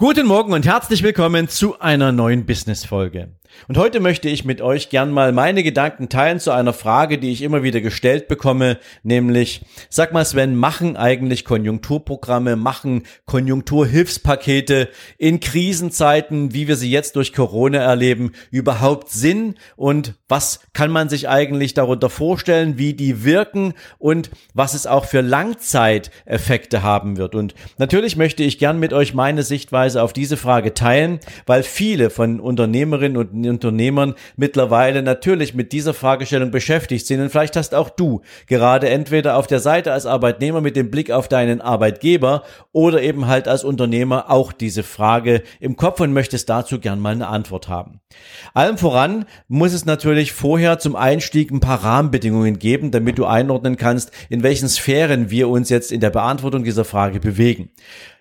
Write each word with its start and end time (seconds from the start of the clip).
Guten 0.00 0.28
Morgen 0.28 0.52
und 0.52 0.64
herzlich 0.64 1.02
willkommen 1.02 1.48
zu 1.48 1.80
einer 1.80 2.12
neuen 2.12 2.46
Business-Folge. 2.46 3.32
Und 3.66 3.76
heute 3.76 4.00
möchte 4.00 4.28
ich 4.28 4.44
mit 4.44 4.60
euch 4.60 4.88
gern 4.88 5.10
mal 5.10 5.32
meine 5.32 5.62
Gedanken 5.62 6.08
teilen 6.08 6.40
zu 6.40 6.50
einer 6.52 6.72
Frage, 6.72 7.18
die 7.18 7.30
ich 7.30 7.42
immer 7.42 7.62
wieder 7.62 7.80
gestellt 7.80 8.28
bekomme, 8.28 8.78
nämlich, 9.02 9.62
sag 9.90 10.12
mal 10.12 10.24
Sven, 10.24 10.54
machen 10.54 10.96
eigentlich 10.96 11.44
Konjunkturprogramme, 11.44 12.56
machen 12.56 13.04
Konjunkturhilfspakete 13.26 14.88
in 15.18 15.40
Krisenzeiten, 15.40 16.54
wie 16.54 16.68
wir 16.68 16.76
sie 16.76 16.90
jetzt 16.90 17.16
durch 17.16 17.32
Corona 17.32 17.78
erleben, 17.78 18.32
überhaupt 18.50 19.10
Sinn? 19.10 19.54
Und 19.76 20.14
was 20.28 20.60
kann 20.72 20.90
man 20.90 21.08
sich 21.08 21.28
eigentlich 21.28 21.74
darunter 21.74 22.10
vorstellen, 22.10 22.78
wie 22.78 22.94
die 22.94 23.24
wirken 23.24 23.74
und 23.98 24.30
was 24.54 24.74
es 24.74 24.86
auch 24.86 25.04
für 25.04 25.20
Langzeiteffekte 25.20 26.82
haben 26.82 27.16
wird? 27.16 27.34
Und 27.34 27.54
natürlich 27.78 28.16
möchte 28.16 28.42
ich 28.42 28.58
gern 28.58 28.78
mit 28.78 28.92
euch 28.92 29.14
meine 29.14 29.42
Sichtweise 29.42 30.02
auf 30.02 30.12
diese 30.12 30.36
Frage 30.36 30.74
teilen, 30.74 31.20
weil 31.46 31.62
viele 31.62 32.10
von 32.10 32.40
Unternehmerinnen 32.40 33.16
und 33.16 33.34
Unternehmern 33.46 34.14
mittlerweile 34.36 35.02
natürlich 35.02 35.54
mit 35.54 35.72
dieser 35.72 35.94
Fragestellung 35.94 36.50
beschäftigt 36.50 37.06
sind. 37.06 37.20
Und 37.20 37.30
vielleicht 37.30 37.56
hast 37.56 37.74
auch 37.74 37.90
du 37.90 38.22
gerade 38.46 38.88
entweder 38.88 39.36
auf 39.36 39.46
der 39.46 39.60
Seite 39.60 39.92
als 39.92 40.06
Arbeitnehmer 40.06 40.60
mit 40.60 40.76
dem 40.76 40.90
Blick 40.90 41.10
auf 41.10 41.28
deinen 41.28 41.60
Arbeitgeber 41.60 42.42
oder 42.72 43.02
eben 43.02 43.26
halt 43.26 43.48
als 43.48 43.64
Unternehmer 43.64 44.30
auch 44.30 44.52
diese 44.52 44.82
Frage 44.82 45.42
im 45.60 45.76
Kopf 45.76 46.00
und 46.00 46.12
möchtest 46.12 46.48
dazu 46.48 46.78
gern 46.80 47.00
mal 47.00 47.12
eine 47.12 47.28
Antwort 47.28 47.68
haben. 47.68 48.00
Allem 48.54 48.78
voran 48.78 49.26
muss 49.48 49.72
es 49.72 49.84
natürlich 49.84 50.32
vorher 50.32 50.78
zum 50.78 50.96
Einstieg 50.96 51.50
ein 51.50 51.60
paar 51.60 51.84
Rahmenbedingungen 51.84 52.58
geben, 52.58 52.90
damit 52.90 53.18
du 53.18 53.26
einordnen 53.26 53.76
kannst, 53.76 54.12
in 54.28 54.42
welchen 54.42 54.68
Sphären 54.68 55.30
wir 55.30 55.48
uns 55.48 55.68
jetzt 55.68 55.92
in 55.92 56.00
der 56.00 56.10
Beantwortung 56.10 56.64
dieser 56.64 56.84
Frage 56.84 57.20
bewegen. 57.20 57.70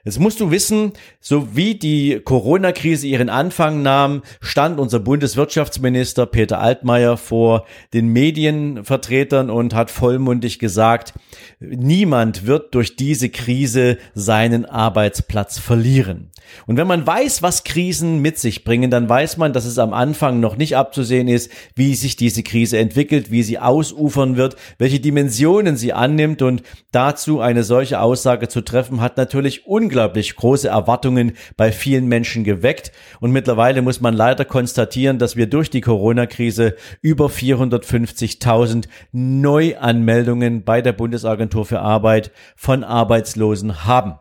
Jetzt 0.08 0.22
musst 0.22 0.40
du 0.40 0.52
wissen, 0.52 0.94
so 1.20 1.54
wie 1.58 1.76
die 1.76 2.22
Corona-Krise 2.24 3.06
ihren 3.08 3.28
Anfang 3.28 3.82
nahm, 3.82 4.22
stand 4.40 4.80
unser 4.80 5.02
Bundeswirtschaftsminister 5.02 6.26
Peter 6.26 6.62
Altmaier 6.62 7.18
vor 7.18 7.66
den 7.94 8.08
Medienvertretern 8.08 9.50
und 9.50 9.74
hat 9.74 9.92
vollmundig 9.92 10.60
gesagt, 10.60 11.14
niemand 11.60 12.46
wird 12.46 12.74
durch 12.74 12.96
diese 12.96 13.28
Krise 13.28 13.98
seinen 14.14 14.64
Arbeitsplatz 14.64 15.60
verlieren. 15.60 16.32
Und 16.68 16.78
wenn 16.78 16.88
man 16.88 17.06
weiß, 17.06 17.42
was 17.42 17.66
Krisen 17.66 18.22
mit 18.22 18.40
sich 18.40 18.64
bringen, 18.64 18.90
dann 18.90 19.10
weiß 19.10 19.36
man, 19.36 19.52
dass 19.52 19.66
es 19.66 19.78
am 19.78 19.94
Anfang 19.94 20.40
noch 20.40 20.56
nicht 20.56 20.78
abzusehen 20.78 21.28
ist, 21.28 21.52
wie 21.76 21.94
sich 21.96 22.16
diese 22.16 22.44
Krise 22.44 22.78
entwickelt, 22.78 23.30
wie 23.30 23.44
sie 23.44 23.60
ausufern 23.60 24.38
wird, 24.38 24.56
welche 24.78 25.02
Dimensionen 25.02 25.76
sie 25.76 25.92
annimmt 25.92 26.42
und 26.42 26.64
dazu 26.94 27.42
eine 27.42 27.66
solche 27.66 28.00
Aussage 28.00 28.48
zu 28.48 28.62
treffen, 28.62 29.02
hat 29.02 29.18
natürlich 29.18 29.68
unglaublich 29.68 29.97
unglaublich 29.98 30.36
große 30.36 30.68
Erwartungen 30.68 31.34
bei 31.56 31.72
vielen 31.72 32.06
Menschen 32.08 32.44
geweckt. 32.44 32.92
Und 33.20 33.32
mittlerweile 33.32 33.82
muss 33.82 34.00
man 34.00 34.14
leider 34.14 34.46
konstatieren, 34.46 35.18
dass 35.18 35.36
wir 35.36 35.48
durch 35.48 35.72
die 35.72 35.82
Corona-Krise 35.82 36.76
über 37.02 37.26
450.000 37.26 38.86
Neuanmeldungen 39.12 40.64
bei 40.64 40.84
der 40.84 40.94
Bundesagentur 40.94 41.66
für 41.66 41.80
Arbeit 41.80 42.32
von 42.56 42.84
Arbeitslosen 42.84 43.86
haben. 43.86 44.20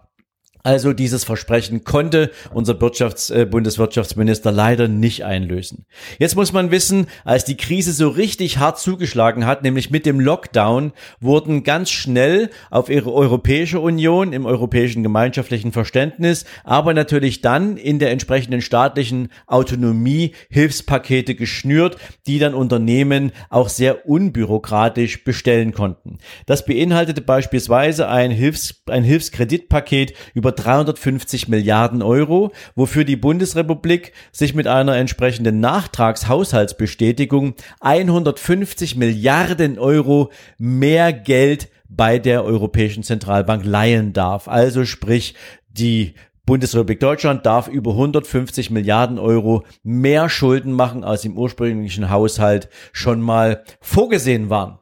Also 0.66 0.93
dieses 0.93 1.22
Versprechen 1.22 1.84
konnte 1.84 2.32
unser 2.53 2.72
Wirtschafts-, 2.81 3.32
äh, 3.32 3.47
Bundeswirtschaftsminister 3.47 4.50
leider 4.50 4.88
nicht 4.88 5.25
einlösen. 5.25 5.87
Jetzt 6.19 6.34
muss 6.34 6.53
man 6.53 6.72
wissen, 6.72 7.06
als 7.25 7.44
die 7.44 7.56
Krise 7.56 7.93
so 7.93 8.09
richtig 8.09 8.59
hart 8.59 8.81
zugeschlagen 8.81 9.47
hat, 9.47 9.62
nämlich 9.62 9.93
mit 9.93 10.06
dem 10.06 10.19
Lockdown, 10.19 10.93
wurden 11.21 11.62
ganz 11.62 11.93
schnell 11.93 12.50
auf 12.69 12.88
ihre 12.88 13.12
Europäische 13.12 13.78
Union 13.78 14.32
im 14.32 14.44
europäischen 14.44 15.04
gemeinschaftlichen 15.04 15.71
Verständnis, 15.71 16.44
aber 16.65 16.94
natürlich 16.94 17.43
dann 17.43 17.77
in 17.77 18.00
der 18.00 18.10
entsprechenden 18.10 18.60
staatlichen 18.60 19.28
Autonomie 19.47 20.34
Hilfspakete 20.50 21.37
geschnürt, 21.37 21.97
die 22.27 22.41
dann 22.41 22.54
Unternehmen 22.54 23.31
auch 23.50 23.69
sehr 23.69 24.09
unbürokratisch 24.09 25.22
bestellen 25.22 25.71
konnten. 25.71 26.19
Das 26.47 26.66
beinhaltete 26.66 27.21
beispielsweise 27.21 28.09
ein, 28.09 28.33
Hilfs-, 28.33 28.83
ein 28.91 29.04
Hilfskreditpaket 29.04 30.12
über 30.34 30.55
350 30.56 31.48
Milliarden 31.48 32.02
Euro, 32.02 32.52
wofür 32.74 33.04
die 33.04 33.16
Bundesrepublik 33.16 34.12
sich 34.32 34.54
mit 34.54 34.66
einer 34.66 34.96
entsprechenden 34.96 35.60
Nachtragshaushaltsbestätigung 35.60 37.54
150 37.80 38.96
Milliarden 38.96 39.78
Euro 39.78 40.32
mehr 40.58 41.12
Geld 41.12 41.68
bei 41.88 42.18
der 42.18 42.44
Europäischen 42.44 43.02
Zentralbank 43.02 43.64
leihen 43.64 44.12
darf. 44.12 44.48
Also 44.48 44.84
sprich, 44.84 45.34
die 45.68 46.14
Bundesrepublik 46.46 47.00
Deutschland 47.00 47.44
darf 47.44 47.66
über 47.66 47.90
150 47.90 48.70
Milliarden 48.70 49.18
Euro 49.18 49.64
mehr 49.82 50.28
Schulden 50.28 50.72
machen, 50.72 51.02
als 51.02 51.24
im 51.24 51.36
ursprünglichen 51.36 52.08
Haushalt 52.08 52.68
schon 52.92 53.20
mal 53.20 53.64
vorgesehen 53.80 54.48
waren. 54.48 54.78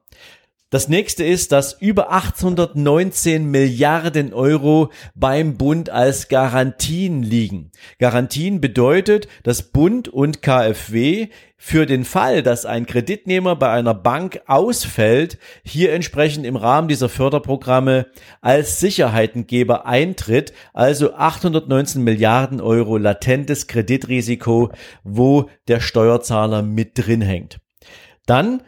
Das 0.75 0.89
nächste 0.89 1.23
ist, 1.23 1.53
dass 1.53 1.81
über 1.81 2.11
819 2.11 3.49
Milliarden 3.49 4.33
Euro 4.35 4.91
beim 5.15 5.57
Bund 5.57 5.89
als 5.89 6.27
Garantien 6.27 7.23
liegen. 7.23 7.71
Garantien 8.01 8.61
bedeutet, 8.61 9.29
dass 9.45 9.71
Bund 9.71 10.09
und 10.09 10.43
KfW 10.43 11.29
für 11.57 11.87
den 11.87 12.05
Fall, 12.05 12.43
dass 12.43 12.67
ein 12.67 12.87
Kreditnehmer 12.87 13.55
bei 13.55 13.71
einer 13.71 13.95
Bank 13.95 14.41
ausfällt, 14.49 15.39
hier 15.63 15.93
entsprechend 15.93 16.45
im 16.45 16.57
Rahmen 16.57 16.89
dieser 16.89 17.09
Förderprogramme 17.09 18.07
als 18.41 18.81
Sicherheitengeber 18.81 19.87
eintritt, 19.87 20.53
also 20.73 21.15
819 21.15 22.03
Milliarden 22.03 22.61
Euro 22.61 22.97
latentes 22.97 23.69
Kreditrisiko, 23.69 24.73
wo 25.05 25.49
der 25.69 25.79
Steuerzahler 25.79 26.63
mit 26.63 26.99
drin 26.99 27.21
hängt. 27.21 27.61
Dann 28.27 28.63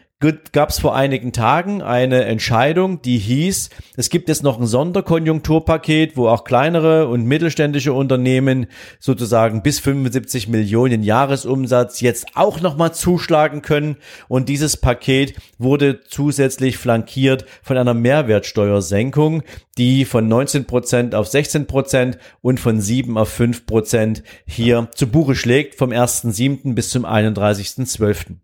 gab 0.53 0.71
es 0.71 0.79
vor 0.79 0.97
einigen 0.97 1.35
Tagen 1.35 1.83
eine 1.83 2.25
Entscheidung, 2.25 3.03
die 3.03 3.19
hieß, 3.19 3.69
es 3.99 4.09
gibt 4.09 4.31
jetzt 4.31 4.43
noch 4.43 4.59
ein 4.59 4.67
Sonderkonjunkturpaket, 4.67 6.17
wo 6.17 6.29
auch 6.29 6.45
kleinere 6.45 7.09
und 7.09 7.27
mittelständische 7.27 7.93
Unternehmen 7.93 8.67
sozusagen 8.99 9.63
bis 9.63 9.79
75 9.79 10.49
Millionen 10.49 11.03
Jahresumsatz 11.03 12.01
jetzt 12.01 12.29
auch 12.35 12.63
nochmal 12.63 12.95
zuschlagen 12.95 13.61
können. 13.61 13.97
Und 14.27 14.49
dieses 14.49 14.79
Paket 14.79 15.35
wurde 15.59 16.01
zusätzlich 16.09 16.79
flankiert 16.79 17.45
von 17.63 17.77
einer 17.77 17.93
Mehrwertsteuersenkung, 17.93 19.43
die 19.77 20.07
von 20.07 20.27
19 20.29 20.65
Prozent 20.65 21.15
auf 21.15 21.29
16 21.29 21.67
Prozent 21.67 22.17
und 22.41 22.59
von 22.59 22.81
7 22.81 23.19
auf 23.19 23.29
5 23.29 23.67
Prozent 23.67 24.23
hier 24.47 24.89
zu 24.95 25.09
Buche 25.09 25.35
schlägt 25.35 25.75
vom 25.75 25.91
1.7. 25.91 26.75
bis 26.75 26.89
zum 26.89 27.05
31.12. 27.05 28.37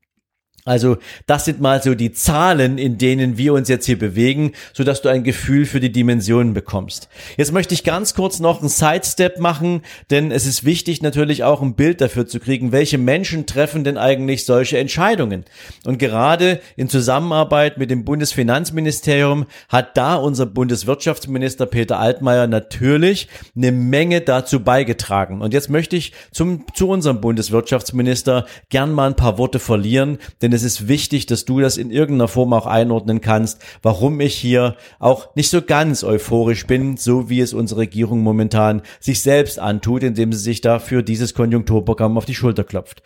Also 0.64 0.98
das 1.26 1.44
sind 1.44 1.60
mal 1.60 1.82
so 1.82 1.96
die 1.96 2.12
Zahlen, 2.12 2.78
in 2.78 2.96
denen 2.96 3.36
wir 3.36 3.52
uns 3.52 3.68
jetzt 3.68 3.86
hier 3.86 3.98
bewegen, 3.98 4.52
so 4.72 4.84
dass 4.84 5.02
du 5.02 5.08
ein 5.08 5.24
Gefühl 5.24 5.66
für 5.66 5.80
die 5.80 5.90
Dimensionen 5.90 6.54
bekommst. 6.54 7.08
Jetzt 7.36 7.52
möchte 7.52 7.74
ich 7.74 7.82
ganz 7.82 8.14
kurz 8.14 8.38
noch 8.38 8.60
einen 8.60 8.68
Sidestep 8.68 9.40
machen, 9.40 9.82
denn 10.10 10.30
es 10.30 10.46
ist 10.46 10.64
wichtig 10.64 11.02
natürlich 11.02 11.42
auch 11.42 11.62
ein 11.62 11.74
Bild 11.74 12.00
dafür 12.00 12.28
zu 12.28 12.38
kriegen, 12.38 12.70
welche 12.70 12.96
Menschen 12.96 13.46
treffen 13.46 13.82
denn 13.82 13.98
eigentlich 13.98 14.44
solche 14.44 14.78
Entscheidungen. 14.78 15.44
Und 15.84 15.98
gerade 15.98 16.60
in 16.76 16.88
Zusammenarbeit 16.88 17.76
mit 17.78 17.90
dem 17.90 18.04
Bundesfinanzministerium 18.04 19.46
hat 19.68 19.96
da 19.96 20.14
unser 20.14 20.46
Bundeswirtschaftsminister 20.46 21.66
Peter 21.66 21.98
Altmaier 21.98 22.46
natürlich 22.46 23.26
eine 23.56 23.72
Menge 23.72 24.20
dazu 24.20 24.60
beigetragen. 24.60 25.42
Und 25.42 25.54
jetzt 25.54 25.70
möchte 25.70 25.96
ich 25.96 26.12
zum, 26.30 26.66
zu 26.72 26.88
unserem 26.88 27.20
Bundeswirtschaftsminister 27.20 28.46
gern 28.68 28.92
mal 28.92 29.08
ein 29.08 29.16
paar 29.16 29.38
Worte 29.38 29.58
verlieren, 29.58 30.18
denn 30.40 30.51
denn 30.52 30.56
es 30.56 30.64
ist 30.64 30.86
wichtig, 30.86 31.24
dass 31.24 31.46
du 31.46 31.60
das 31.60 31.78
in 31.78 31.90
irgendeiner 31.90 32.28
Form 32.28 32.52
auch 32.52 32.66
einordnen 32.66 33.22
kannst, 33.22 33.58
warum 33.82 34.20
ich 34.20 34.34
hier 34.34 34.76
auch 34.98 35.34
nicht 35.34 35.48
so 35.48 35.62
ganz 35.62 36.04
euphorisch 36.04 36.66
bin, 36.66 36.98
so 36.98 37.30
wie 37.30 37.40
es 37.40 37.54
unsere 37.54 37.80
Regierung 37.80 38.22
momentan 38.22 38.82
sich 39.00 39.22
selbst 39.22 39.58
antut, 39.58 40.02
indem 40.02 40.30
sie 40.32 40.40
sich 40.40 40.60
dafür 40.60 41.02
dieses 41.02 41.32
Konjunkturprogramm 41.32 42.18
auf 42.18 42.26
die 42.26 42.34
Schulter 42.34 42.64
klopft. 42.64 43.02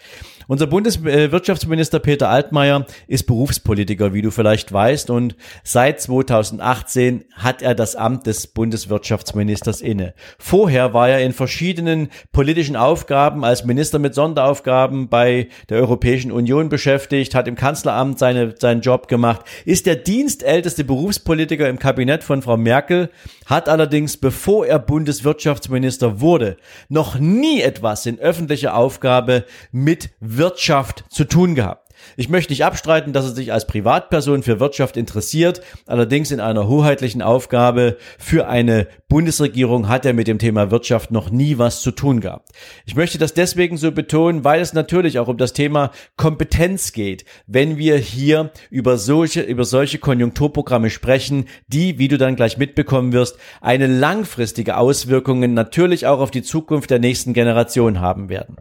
Unser 0.48 0.68
Bundeswirtschaftsminister 0.68 1.98
Peter 1.98 2.28
Altmaier 2.28 2.86
ist 3.08 3.26
Berufspolitiker, 3.26 4.14
wie 4.14 4.22
du 4.22 4.30
vielleicht 4.30 4.72
weißt, 4.72 5.10
und 5.10 5.34
seit 5.64 6.00
2018 6.00 7.24
hat 7.34 7.62
er 7.62 7.74
das 7.74 7.96
Amt 7.96 8.28
des 8.28 8.46
Bundeswirtschaftsministers 8.46 9.80
inne. 9.80 10.14
Vorher 10.38 10.94
war 10.94 11.08
er 11.08 11.24
in 11.24 11.32
verschiedenen 11.32 12.10
politischen 12.30 12.76
Aufgaben 12.76 13.44
als 13.44 13.64
Minister 13.64 13.98
mit 13.98 14.14
Sonderaufgaben 14.14 15.08
bei 15.08 15.48
der 15.68 15.78
Europäischen 15.78 16.30
Union 16.30 16.68
beschäftigt, 16.68 17.34
hat 17.34 17.48
im 17.48 17.56
Kanzleramt 17.56 18.20
seine, 18.20 18.54
seinen 18.56 18.82
Job 18.82 19.08
gemacht, 19.08 19.44
ist 19.64 19.86
der 19.86 19.96
dienstälteste 19.96 20.84
Berufspolitiker 20.84 21.68
im 21.68 21.80
Kabinett 21.80 22.22
von 22.22 22.42
Frau 22.42 22.56
Merkel, 22.56 23.10
hat 23.46 23.68
allerdings, 23.68 24.16
bevor 24.16 24.64
er 24.64 24.78
Bundeswirtschaftsminister 24.78 26.20
wurde, 26.20 26.56
noch 26.88 27.18
nie 27.18 27.62
etwas 27.62 28.06
in 28.06 28.20
öffentlicher 28.20 28.76
Aufgabe 28.76 29.44
mit 29.72 30.10
Wirtschaft 30.36 31.04
zu 31.08 31.24
tun 31.24 31.54
gehabt. 31.54 31.86
Ich 32.16 32.28
möchte 32.28 32.52
nicht 32.52 32.64
abstreiten, 32.64 33.12
dass 33.12 33.24
er 33.24 33.34
sich 33.34 33.52
als 33.52 33.66
Privatperson 33.66 34.42
für 34.42 34.60
Wirtschaft 34.60 34.96
interessiert. 34.96 35.60
Allerdings 35.86 36.30
in 36.30 36.40
einer 36.40 36.68
hoheitlichen 36.68 37.22
Aufgabe 37.22 37.96
für 38.18 38.48
eine 38.48 38.86
Bundesregierung 39.08 39.88
hat 39.88 40.04
er 40.04 40.12
mit 40.12 40.28
dem 40.28 40.38
Thema 40.38 40.70
Wirtschaft 40.70 41.10
noch 41.10 41.30
nie 41.30 41.58
was 41.58 41.82
zu 41.82 41.90
tun 41.90 42.20
gehabt. 42.20 42.50
Ich 42.86 42.96
möchte 42.96 43.18
das 43.18 43.34
deswegen 43.34 43.76
so 43.76 43.92
betonen, 43.92 44.44
weil 44.44 44.60
es 44.60 44.72
natürlich 44.72 45.18
auch 45.18 45.28
um 45.28 45.36
das 45.36 45.52
Thema 45.52 45.90
Kompetenz 46.16 46.92
geht, 46.92 47.24
wenn 47.46 47.76
wir 47.76 47.96
hier 47.96 48.50
über 48.70 48.98
solche, 48.98 49.42
über 49.42 49.64
solche 49.64 49.98
Konjunkturprogramme 49.98 50.90
sprechen, 50.90 51.46
die, 51.66 51.98
wie 51.98 52.08
du 52.08 52.18
dann 52.18 52.36
gleich 52.36 52.58
mitbekommen 52.58 53.12
wirst, 53.12 53.38
eine 53.60 53.86
langfristige 53.86 54.76
Auswirkungen 54.76 55.54
natürlich 55.54 56.06
auch 56.06 56.20
auf 56.20 56.30
die 56.30 56.42
Zukunft 56.42 56.90
der 56.90 56.98
nächsten 56.98 57.32
Generation 57.32 58.00
haben 58.00 58.28
werden. 58.28 58.56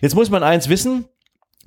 Jetzt 0.00 0.14
muss 0.14 0.30
man 0.30 0.42
eins 0.42 0.68
wissen, 0.68 1.06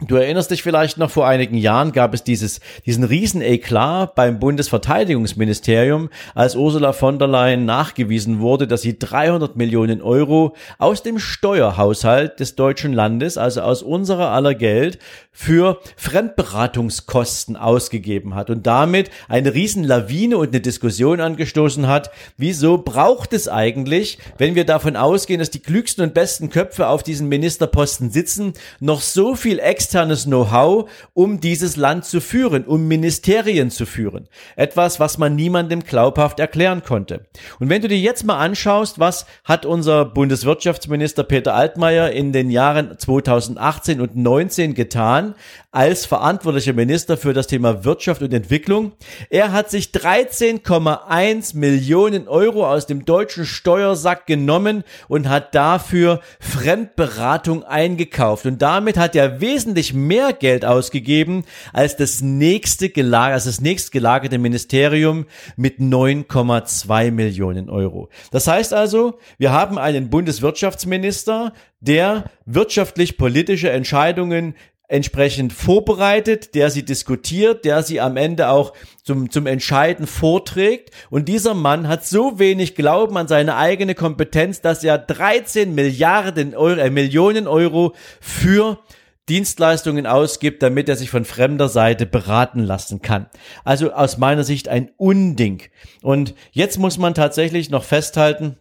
Du 0.05 0.15
erinnerst 0.15 0.51
dich 0.51 0.61
vielleicht 0.61 0.99
noch, 0.99 1.09
vor 1.09 1.25
einigen 1.25 1.57
Jahren 1.57 1.91
gab 1.91 2.13
es 2.13 2.23
dieses, 2.23 2.59
diesen 2.85 3.03
riesen 3.03 3.41
Eklat 3.41 4.13
beim 4.13 4.39
Bundesverteidigungsministerium, 4.39 6.09
als 6.35 6.55
Ursula 6.55 6.93
von 6.93 7.17
der 7.17 7.27
Leyen 7.27 7.65
nachgewiesen 7.65 8.39
wurde, 8.39 8.67
dass 8.67 8.83
sie 8.83 8.99
300 8.99 9.55
Millionen 9.55 10.03
Euro 10.03 10.55
aus 10.77 11.01
dem 11.01 11.17
Steuerhaushalt 11.17 12.39
des 12.39 12.55
deutschen 12.55 12.93
Landes, 12.93 13.39
also 13.39 13.61
aus 13.61 13.81
unserer 13.81 14.29
aller 14.29 14.53
Geld, 14.53 14.99
für 15.31 15.79
Fremdberatungskosten 15.95 17.55
ausgegeben 17.55 18.35
hat 18.35 18.51
und 18.51 18.67
damit 18.67 19.09
eine 19.27 19.53
riesen 19.55 19.83
Lawine 19.83 20.37
und 20.37 20.49
eine 20.49 20.61
Diskussion 20.61 21.21
angestoßen 21.21 21.87
hat, 21.87 22.11
wieso 22.37 22.77
braucht 22.79 23.33
es 23.33 23.47
eigentlich, 23.47 24.19
wenn 24.37 24.53
wir 24.53 24.65
davon 24.65 24.95
ausgehen, 24.95 25.39
dass 25.39 25.51
die 25.51 25.59
klügsten 25.59 26.03
und 26.03 26.13
besten 26.13 26.49
Köpfe 26.49 26.87
auf 26.87 27.01
diesen 27.01 27.29
Ministerposten 27.29 28.11
sitzen, 28.11 28.53
noch 28.79 29.01
so 29.01 29.35
viel 29.35 29.59
extra 29.59 29.86
externes 29.87 30.25
Know-how, 30.25 30.89
um 31.13 31.39
dieses 31.39 31.77
Land 31.77 32.03
zu 32.03 32.19
führen, 32.19 32.65
um 32.65 32.89
Ministerien 32.89 33.71
zu 33.71 33.85
führen. 33.85 34.27
Etwas, 34.57 34.99
was 34.99 35.17
man 35.17 35.37
niemandem 35.37 35.81
glaubhaft 35.81 36.41
erklären 36.41 36.83
konnte. 36.83 37.25
Und 37.59 37.69
wenn 37.69 37.81
du 37.81 37.87
dir 37.87 37.97
jetzt 37.97 38.25
mal 38.25 38.37
anschaust, 38.37 38.99
was 38.99 39.25
hat 39.45 39.65
unser 39.65 40.03
Bundeswirtschaftsminister 40.03 41.23
Peter 41.23 41.53
Altmaier 41.53 42.11
in 42.11 42.33
den 42.33 42.49
Jahren 42.49 42.99
2018 42.99 44.01
und 44.01 44.17
19 44.17 44.73
getan, 44.73 45.35
als 45.77 46.07
verantwortlicher 46.07 46.73
Minister 46.73 47.17
für 47.17 47.33
das 47.33 47.45
Thema 47.45 47.85
Wirtschaft 47.85 48.23
und 48.23 48.33
Entwicklung. 48.33 48.93
Er 49.29 49.51
hat 49.51 49.69
sich 49.69 49.89
13,1 49.89 51.55
Millionen 51.55 52.27
Euro 52.27 52.67
aus 52.67 52.87
dem 52.87 53.05
deutschen 53.05 53.45
Steuersack 53.45 54.25
genommen 54.25 54.83
und 55.07 55.29
hat 55.29 55.53
dafür 55.53 56.19
Fremdberatung 56.39 57.63
eingekauft. 57.63 58.47
Und 58.47 58.59
damit 58.63 58.97
hat 58.97 59.15
er 59.15 59.39
wesentlich 59.39 59.76
wesentlich 59.77 59.93
mehr 59.93 60.33
Geld 60.33 60.65
ausgegeben 60.65 61.45
als 61.71 61.95
das 61.95 62.21
nächste 62.21 62.89
gelagerte, 62.89 63.33
als 63.33 63.45
das 63.45 63.61
nächstgelagerte 63.61 64.39
Ministerium 64.39 65.25
mit 65.55 65.79
9,2 65.79 67.11
Millionen 67.11 67.69
Euro. 67.69 68.09
Das 68.31 68.47
heißt 68.47 68.73
also, 68.73 69.19
wir 69.37 69.51
haben 69.51 69.77
einen 69.77 70.09
Bundeswirtschaftsminister, 70.09 71.53
der 71.79 72.25
wirtschaftlich 72.45 73.17
politische 73.17 73.69
Entscheidungen 73.69 74.55
entsprechend 74.89 75.51
vorbereitet, 75.51 76.55
der 76.55 76.69
sie 76.69 76.83
diskutiert, 76.83 77.65
der 77.65 77.83
sie 77.83 77.99
am 77.99 78.15
Ende 78.15 78.49
auch 78.49 78.73
zum, 79.03 79.29
zum 79.29 79.45
Entscheiden 79.45 80.07
vorträgt. 80.07 80.91
Und 81.09 81.27
dieser 81.27 81.53
Mann 81.53 81.87
hat 81.87 82.05
so 82.05 82.39
wenig 82.39 82.75
Glauben 82.75 83.17
an 83.17 83.27
seine 83.27 83.57
eigene 83.57 83.95
Kompetenz, 83.95 84.61
dass 84.61 84.83
er 84.83 84.97
13 84.97 85.75
Milliarden 85.75 86.55
Euro, 86.55 86.79
äh, 86.79 86.89
Millionen 86.89 87.47
Euro 87.47 87.93
für 88.21 88.79
Dienstleistungen 89.29 90.05
ausgibt, 90.05 90.63
damit 90.63 90.89
er 90.89 90.95
sich 90.95 91.09
von 91.09 91.25
fremder 91.25 91.69
Seite 91.69 92.05
beraten 92.05 92.59
lassen 92.59 93.01
kann. 93.01 93.27
Also 93.63 93.91
aus 93.91 94.17
meiner 94.17 94.43
Sicht 94.43 94.69
ein 94.69 94.91
Unding. 94.97 95.63
Und 96.01 96.33
jetzt 96.51 96.79
muss 96.79 96.97
man 96.97 97.13
tatsächlich 97.13 97.69
noch 97.69 97.83
festhalten, 97.83 98.57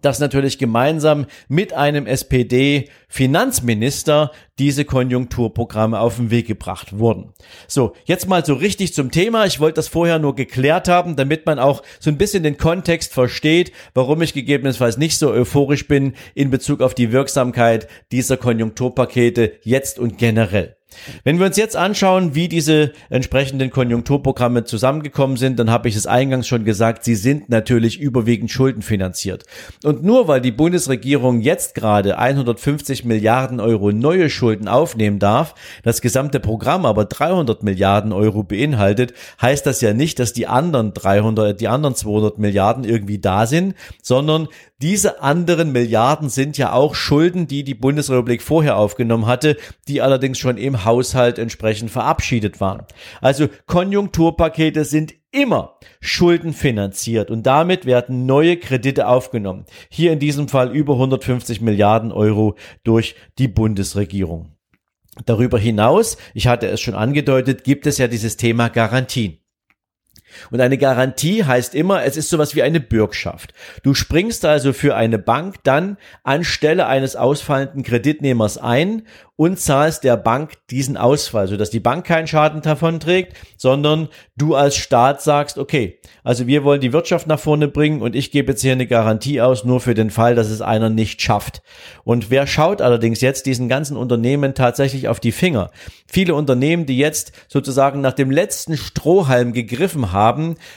dass 0.00 0.20
natürlich 0.20 0.58
gemeinsam 0.58 1.26
mit 1.48 1.74
einem 1.74 2.06
SPD-Finanzminister 2.06 4.32
diese 4.58 4.84
Konjunkturprogramme 4.84 6.00
auf 6.00 6.16
den 6.16 6.30
Weg 6.30 6.46
gebracht 6.46 6.98
wurden. 6.98 7.32
So, 7.68 7.92
jetzt 8.04 8.28
mal 8.28 8.44
so 8.44 8.54
richtig 8.54 8.94
zum 8.94 9.10
Thema. 9.10 9.44
Ich 9.44 9.60
wollte 9.60 9.76
das 9.76 9.88
vorher 9.88 10.18
nur 10.18 10.34
geklärt 10.34 10.88
haben, 10.88 11.16
damit 11.16 11.46
man 11.46 11.58
auch 11.58 11.82
so 12.00 12.10
ein 12.10 12.18
bisschen 12.18 12.42
den 12.42 12.56
Kontext 12.56 13.12
versteht, 13.12 13.72
warum 13.94 14.22
ich 14.22 14.32
gegebenenfalls 14.32 14.96
nicht 14.96 15.18
so 15.18 15.30
euphorisch 15.30 15.88
bin 15.88 16.14
in 16.34 16.50
Bezug 16.50 16.80
auf 16.80 16.94
die 16.94 17.12
Wirksamkeit 17.12 17.88
dieser 18.10 18.36
Konjunkturpakete 18.36 19.52
jetzt 19.62 19.98
und 19.98 20.18
generell. 20.18 20.76
Wenn 21.24 21.38
wir 21.38 21.46
uns 21.46 21.56
jetzt 21.56 21.76
anschauen, 21.76 22.34
wie 22.34 22.48
diese 22.48 22.92
entsprechenden 23.10 23.70
Konjunkturprogramme 23.70 24.64
zusammengekommen 24.64 25.36
sind, 25.36 25.58
dann 25.58 25.70
habe 25.70 25.88
ich 25.88 25.96
es 25.96 26.06
eingangs 26.06 26.48
schon 26.48 26.64
gesagt, 26.64 27.04
sie 27.04 27.14
sind 27.14 27.48
natürlich 27.48 28.00
überwiegend 28.00 28.50
schuldenfinanziert. 28.50 29.44
Und 29.84 30.02
nur 30.02 30.28
weil 30.28 30.40
die 30.40 30.52
Bundesregierung 30.52 31.40
jetzt 31.40 31.74
gerade 31.74 32.18
150 32.18 33.04
Milliarden 33.04 33.60
Euro 33.60 33.92
neue 33.92 34.30
Schulden 34.30 34.68
aufnehmen 34.68 35.18
darf, 35.18 35.54
das 35.82 36.00
gesamte 36.00 36.40
Programm 36.40 36.86
aber 36.86 37.04
300 37.04 37.62
Milliarden 37.62 38.12
Euro 38.12 38.42
beinhaltet, 38.42 39.14
heißt 39.40 39.66
das 39.66 39.80
ja 39.80 39.94
nicht, 39.94 40.18
dass 40.18 40.32
die 40.32 40.46
anderen 40.46 40.94
300, 40.94 41.60
die 41.60 41.68
anderen 41.68 41.94
200 41.94 42.38
Milliarden 42.38 42.84
irgendwie 42.84 43.18
da 43.18 43.46
sind, 43.46 43.74
sondern 44.02 44.48
diese 44.82 45.22
anderen 45.22 45.70
Milliarden 45.70 46.28
sind 46.28 46.58
ja 46.58 46.72
auch 46.72 46.96
Schulden, 46.96 47.46
die 47.46 47.62
die 47.62 47.74
Bundesrepublik 47.74 48.42
vorher 48.42 48.76
aufgenommen 48.76 49.26
hatte, 49.26 49.56
die 49.86 50.02
allerdings 50.02 50.40
schon 50.40 50.56
im 50.56 50.84
Haushalt 50.84 51.38
entsprechend 51.38 51.92
verabschiedet 51.92 52.60
waren. 52.60 52.84
Also 53.20 53.48
Konjunkturpakete 53.66 54.84
sind 54.84 55.14
immer 55.30 55.78
schuldenfinanziert 56.00 57.30
und 57.30 57.44
damit 57.44 57.86
werden 57.86 58.26
neue 58.26 58.56
Kredite 58.56 59.06
aufgenommen. 59.06 59.66
Hier 59.88 60.12
in 60.12 60.18
diesem 60.18 60.48
Fall 60.48 60.74
über 60.74 60.94
150 60.94 61.60
Milliarden 61.60 62.10
Euro 62.10 62.56
durch 62.82 63.14
die 63.38 63.48
Bundesregierung. 63.48 64.56
Darüber 65.26 65.58
hinaus, 65.60 66.16
ich 66.34 66.48
hatte 66.48 66.66
es 66.66 66.80
schon 66.80 66.94
angedeutet, 66.94 67.62
gibt 67.62 67.86
es 67.86 67.98
ja 67.98 68.08
dieses 68.08 68.36
Thema 68.36 68.68
Garantien. 68.68 69.41
Und 70.50 70.60
eine 70.60 70.78
Garantie 70.78 71.44
heißt 71.44 71.74
immer, 71.74 72.04
es 72.04 72.16
ist 72.16 72.30
sowas 72.30 72.54
wie 72.54 72.62
eine 72.62 72.80
Bürgschaft. 72.80 73.52
Du 73.82 73.94
springst 73.94 74.44
also 74.44 74.72
für 74.72 74.96
eine 74.96 75.18
Bank 75.18 75.56
dann 75.64 75.96
anstelle 76.22 76.86
eines 76.86 77.16
ausfallenden 77.16 77.82
Kreditnehmers 77.82 78.58
ein 78.58 79.02
und 79.36 79.58
zahlst 79.58 80.04
der 80.04 80.16
Bank 80.16 80.52
diesen 80.70 80.96
Ausfall, 80.96 81.48
sodass 81.48 81.70
die 81.70 81.80
Bank 81.80 82.06
keinen 82.06 82.28
Schaden 82.28 82.62
davon 82.62 83.00
trägt, 83.00 83.36
sondern 83.56 84.08
du 84.36 84.54
als 84.54 84.76
Staat 84.76 85.20
sagst, 85.20 85.58
okay, 85.58 85.98
also 86.22 86.46
wir 86.46 86.62
wollen 86.62 86.80
die 86.80 86.92
Wirtschaft 86.92 87.26
nach 87.26 87.40
vorne 87.40 87.66
bringen 87.66 88.02
und 88.02 88.14
ich 88.14 88.30
gebe 88.30 88.52
jetzt 88.52 88.62
hier 88.62 88.70
eine 88.70 88.86
Garantie 88.86 89.40
aus, 89.40 89.64
nur 89.64 89.80
für 89.80 89.94
den 89.94 90.10
Fall, 90.10 90.36
dass 90.36 90.48
es 90.48 90.60
einer 90.60 90.90
nicht 90.90 91.22
schafft. 91.22 91.62
Und 92.04 92.30
wer 92.30 92.46
schaut 92.46 92.80
allerdings 92.80 93.20
jetzt 93.20 93.46
diesen 93.46 93.68
ganzen 93.68 93.96
Unternehmen 93.96 94.54
tatsächlich 94.54 95.08
auf 95.08 95.18
die 95.18 95.32
Finger? 95.32 95.72
Viele 96.06 96.36
Unternehmen, 96.36 96.86
die 96.86 96.98
jetzt 96.98 97.32
sozusagen 97.48 98.00
nach 98.00 98.12
dem 98.12 98.30
letzten 98.30 98.76
Strohhalm 98.76 99.52
gegriffen 99.52 100.12
haben, 100.12 100.21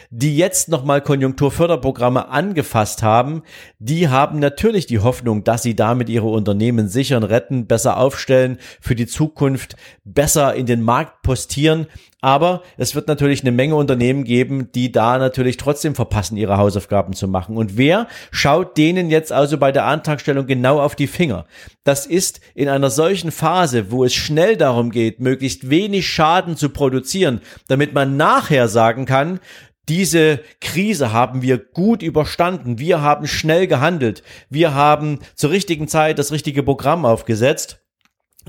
die 0.10 0.36
jetzt 0.36 0.70
nochmal 0.70 1.02
Konjunkturförderprogramme 1.02 2.30
angefasst 2.30 3.04
haben, 3.04 3.44
die 3.80 4.10
haben 4.10 4.40
natürlich 4.40 4.86
die 4.86 5.00
Hoffnung, 5.00 5.44
dass 5.44 5.64
sie 5.64 5.76
damit 5.76 6.10
ihre 6.10 6.28
Unternehmen 6.28 6.88
sichern, 6.88 7.24
retten, 7.24 7.68
besser 7.68 7.98
aufstellen, 7.98 8.58
für 8.82 8.96
die 8.96 9.08
Zukunft 9.08 9.76
besser 10.04 10.56
in 10.56 10.66
den 10.66 10.82
Markt 10.82 11.22
postieren. 11.22 11.88
Aber 12.26 12.64
es 12.78 12.96
wird 12.96 13.08
natürlich 13.08 13.42
eine 13.42 13.52
Menge 13.52 13.76
Unternehmen 13.76 14.24
geben, 14.24 14.72
die 14.72 14.92
da 14.92 15.20
natürlich 15.20 15.58
trotzdem 15.58 15.94
verpassen, 15.94 16.38
ihre 16.38 16.58
Hausaufgaben 16.58 17.14
zu 17.14 17.28
machen. 17.28 17.56
Und 17.56 17.78
wer 17.78 18.08
schaut 18.32 18.78
denen 18.78 19.12
jetzt 19.12 19.32
also 19.32 19.60
bei 19.60 19.72
der 19.72 19.86
Antragstellung 19.86 20.48
genau 20.48 20.82
auf 20.82 20.96
die 20.96 21.06
Finger? 21.06 21.46
Das 21.84 22.08
ist 22.08 22.42
in 22.56 22.68
einer 22.68 22.90
solchen 22.90 23.30
Phase, 23.30 23.92
wo 23.92 24.04
es 24.04 24.16
schnell 24.16 24.58
darum 24.58 24.90
geht, 24.90 25.20
möglichst 25.20 25.70
wenig 25.70 26.10
Schaden 26.10 26.58
zu 26.58 26.70
produzieren, 26.70 27.42
damit 27.68 27.94
man 27.94 28.18
nachher 28.18 28.70
sagen 28.70 29.06
kann, 29.06 29.40
diese 29.88 30.40
Krise 30.62 31.14
haben 31.14 31.44
wir 31.44 31.60
gut 31.60 32.02
überstanden. 32.02 32.80
Wir 32.80 33.02
haben 33.02 33.28
schnell 33.28 33.68
gehandelt. 33.68 34.24
Wir 34.50 34.74
haben 34.74 35.20
zur 35.36 35.52
richtigen 35.52 35.88
Zeit 35.88 36.18
das 36.18 36.32
richtige 36.32 36.64
Programm 36.64 37.06
aufgesetzt. 37.06 37.86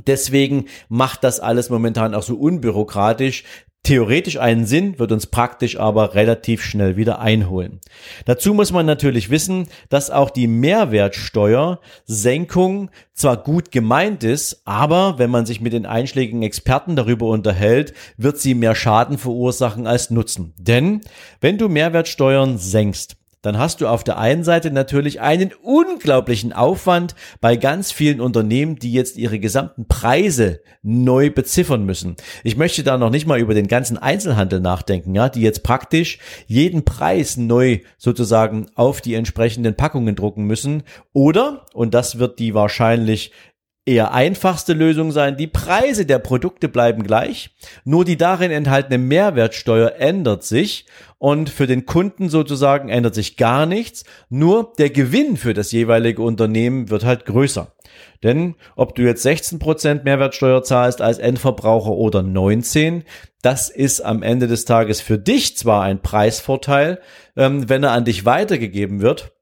Deswegen 0.06 0.66
macht 0.88 1.24
das 1.24 1.40
alles 1.40 1.70
momentan 1.70 2.14
auch 2.14 2.22
so 2.22 2.36
unbürokratisch, 2.36 3.44
theoretisch 3.82 4.38
einen 4.38 4.66
Sinn, 4.66 4.98
wird 4.98 5.12
uns 5.12 5.28
praktisch 5.28 5.78
aber 5.78 6.14
relativ 6.14 6.62
schnell 6.62 6.96
wieder 6.96 7.20
einholen. 7.20 7.80
Dazu 8.24 8.52
muss 8.52 8.72
man 8.72 8.84
natürlich 8.84 9.30
wissen, 9.30 9.68
dass 9.88 10.10
auch 10.10 10.30
die 10.30 10.48
Mehrwertsteuersenkung 10.48 12.90
zwar 13.14 13.36
gut 13.36 13.70
gemeint 13.70 14.24
ist, 14.24 14.62
aber 14.64 15.18
wenn 15.18 15.30
man 15.30 15.46
sich 15.46 15.60
mit 15.60 15.72
den 15.72 15.86
einschlägigen 15.86 16.42
Experten 16.42 16.96
darüber 16.96 17.26
unterhält, 17.26 17.94
wird 18.16 18.38
sie 18.38 18.54
mehr 18.54 18.74
Schaden 18.74 19.18
verursachen 19.18 19.86
als 19.86 20.10
Nutzen. 20.10 20.52
Denn 20.58 21.02
wenn 21.40 21.56
du 21.56 21.68
Mehrwertsteuern 21.68 22.58
senkst, 22.58 23.16
dann 23.46 23.58
hast 23.58 23.80
du 23.80 23.86
auf 23.86 24.02
der 24.02 24.18
einen 24.18 24.42
Seite 24.42 24.72
natürlich 24.72 25.20
einen 25.20 25.52
unglaublichen 25.62 26.52
Aufwand 26.52 27.14
bei 27.40 27.54
ganz 27.54 27.92
vielen 27.92 28.20
Unternehmen, 28.20 28.74
die 28.74 28.92
jetzt 28.92 29.16
ihre 29.16 29.38
gesamten 29.38 29.86
Preise 29.86 30.60
neu 30.82 31.30
beziffern 31.30 31.86
müssen. 31.86 32.16
Ich 32.42 32.56
möchte 32.56 32.82
da 32.82 32.98
noch 32.98 33.10
nicht 33.10 33.24
mal 33.24 33.38
über 33.38 33.54
den 33.54 33.68
ganzen 33.68 33.98
Einzelhandel 33.98 34.58
nachdenken, 34.58 35.14
ja, 35.14 35.28
die 35.28 35.42
jetzt 35.42 35.62
praktisch 35.62 36.18
jeden 36.48 36.84
Preis 36.84 37.36
neu 37.36 37.78
sozusagen 37.98 38.66
auf 38.74 39.00
die 39.00 39.14
entsprechenden 39.14 39.76
Packungen 39.76 40.16
drucken 40.16 40.42
müssen. 40.44 40.82
Oder, 41.12 41.66
und 41.72 41.94
das 41.94 42.18
wird 42.18 42.40
die 42.40 42.52
wahrscheinlich 42.52 43.30
eher 43.86 44.12
einfachste 44.12 44.72
Lösung 44.72 45.12
sein. 45.12 45.36
Die 45.36 45.46
Preise 45.46 46.04
der 46.04 46.18
Produkte 46.18 46.68
bleiben 46.68 47.04
gleich, 47.04 47.50
nur 47.84 48.04
die 48.04 48.16
darin 48.16 48.50
enthaltene 48.50 48.98
Mehrwertsteuer 48.98 49.94
ändert 49.98 50.42
sich 50.42 50.86
und 51.18 51.48
für 51.48 51.68
den 51.68 51.86
Kunden 51.86 52.28
sozusagen 52.28 52.88
ändert 52.88 53.14
sich 53.14 53.36
gar 53.36 53.64
nichts, 53.64 54.04
nur 54.28 54.72
der 54.76 54.90
Gewinn 54.90 55.36
für 55.36 55.54
das 55.54 55.70
jeweilige 55.70 56.20
Unternehmen 56.22 56.90
wird 56.90 57.04
halt 57.04 57.24
größer. 57.24 57.72
Denn 58.24 58.56
ob 58.74 58.96
du 58.96 59.02
jetzt 59.02 59.24
16% 59.24 60.02
Mehrwertsteuer 60.02 60.64
zahlst 60.64 61.00
als 61.00 61.18
Endverbraucher 61.18 61.92
oder 61.92 62.22
19, 62.22 63.04
das 63.40 63.70
ist 63.70 64.00
am 64.00 64.24
Ende 64.24 64.48
des 64.48 64.64
Tages 64.64 65.00
für 65.00 65.18
dich 65.18 65.56
zwar 65.56 65.82
ein 65.82 66.02
Preisvorteil, 66.02 67.00
ähm, 67.36 67.68
wenn 67.68 67.84
er 67.84 67.92
an 67.92 68.04
dich 68.04 68.24
weitergegeben 68.24 69.00
wird, 69.00 69.35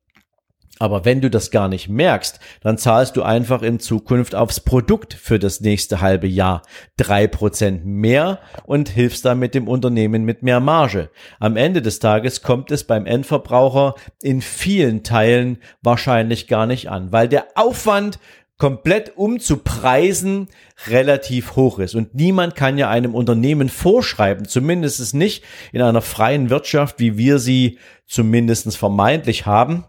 aber 0.81 1.04
wenn 1.04 1.21
du 1.21 1.31
das 1.31 1.52
gar 1.52 1.69
nicht 1.69 1.88
merkst, 1.88 2.40
dann 2.61 2.78
zahlst 2.78 3.16
du 3.16 3.23
einfach 3.23 3.62
in 3.62 3.78
Zukunft 3.78 4.35
aufs 4.35 4.59
Produkt 4.59 5.14
für 5.14 5.38
das 5.38 5.61
nächste 5.61 6.00
halbe 6.00 6.26
Jahr 6.26 6.62
drei 6.97 7.28
Prozent 7.28 7.87
mehr 7.87 8.40
und 8.64 8.88
hilfst 8.88 9.25
damit 9.25 9.54
dem 9.54 9.69
Unternehmen 9.69 10.25
mit 10.25 10.43
mehr 10.43 10.59
Marge. 10.59 11.11
Am 11.38 11.57
Ende 11.57 11.81
des 11.81 12.00
Tages 12.00 12.43
kommt 12.43 12.73
es 12.73 12.85
beim 12.85 13.07
Endverbraucher 13.07 13.95
in 14.21 14.40
vielen 14.40 15.04
Teilen 15.04 15.59
wahrscheinlich 15.81 16.49
gar 16.49 16.66
nicht 16.66 16.90
an, 16.90 17.12
weil 17.12 17.28
der 17.28 17.47
Aufwand 17.54 18.19
komplett 18.59 19.16
umzupreisen 19.16 20.49
relativ 20.88 21.57
hoch 21.57 21.78
ist. 21.78 21.95
Und 21.95 22.14
niemand 22.14 22.54
kann 22.57 22.78
ja 22.78 22.88
einem 22.88 23.14
Unternehmen 23.14 23.69
vorschreiben, 23.69 24.47
zumindest 24.47 25.14
nicht 25.14 25.45
in 25.73 25.83
einer 25.83 26.02
freien 26.02 26.50
Wirtschaft, 26.50 26.99
wie 26.99 27.16
wir 27.19 27.38
sie 27.38 27.78
zumindest 28.07 28.76
vermeintlich 28.76 29.47
haben, 29.47 29.85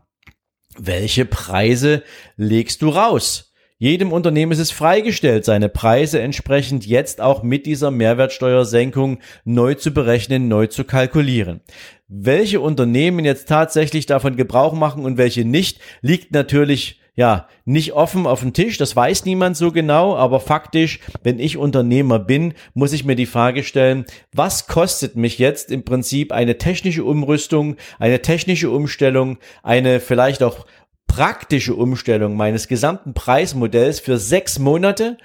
welche 0.78 1.26
Preise 1.26 2.04
legst 2.38 2.82
du 2.82 2.90
raus? 2.90 3.54
Jedem 3.78 4.14
Unternehmen 4.14 4.54
ist 4.54 4.60
es 4.60 4.72
freigestellt, 4.72 5.44
seine 5.44 5.68
Preise 5.68 6.22
entsprechend 6.22 6.86
jetzt 6.86 7.20
auch 7.20 7.44
mit 7.44 7.66
dieser 7.66 7.92
Mehrwertsteuersenkung 7.92 9.20
neu 9.44 9.74
zu 9.74 9.92
berechnen, 9.92 10.48
neu 10.48 10.68
zu 10.68 10.86
kalkulieren. 10.86 11.60
Welche 12.08 12.62
Unternehmen 12.62 13.26
jetzt 13.26 13.50
tatsächlich 13.50 14.06
davon 14.06 14.38
Gebrauch 14.38 14.74
machen 14.74 15.04
und 15.04 15.18
welche 15.18 15.44
nicht, 15.44 15.80
liegt 16.02 16.32
natürlich 16.32 17.02
ja, 17.16 17.48
nicht 17.64 17.94
offen 17.94 18.28
auf 18.28 18.42
dem 18.42 18.54
Tisch, 18.54 18.78
das 18.78 18.96
weiß 18.96 19.26
niemand 19.26 19.56
so 19.56 19.72
genau, 19.72 20.16
aber 20.16 20.40
faktisch, 20.40 21.00
wenn 21.24 21.40
ich 21.40 21.58
Unternehmer 21.58 22.20
bin, 22.20 22.54
muss 22.74 22.94
ich 22.94 23.06
mir 23.06 23.16
die 23.16 23.26
Frage 23.26 23.64
stellen, 23.64 24.06
was 24.34 24.68
kostet 24.68 25.16
mich 25.16 25.40
jetzt 25.40 25.72
im 25.72 25.84
Prinzip 25.84 26.32
eine 26.34 26.58
technische 26.58 27.06
Umrüstung, 27.06 27.78
eine 28.00 28.22
technische 28.22 28.70
Umstellung, 28.70 29.38
eine 29.64 30.00
vielleicht 30.02 30.44
auch 30.44 30.66
praktische 31.08 31.76
Umstellung 31.76 32.36
meines 32.36 32.68
gesamten 32.68 33.14
Preismodells 33.14 34.02
für 34.02 34.18
sechs 34.18 34.60
Monate 34.60 35.18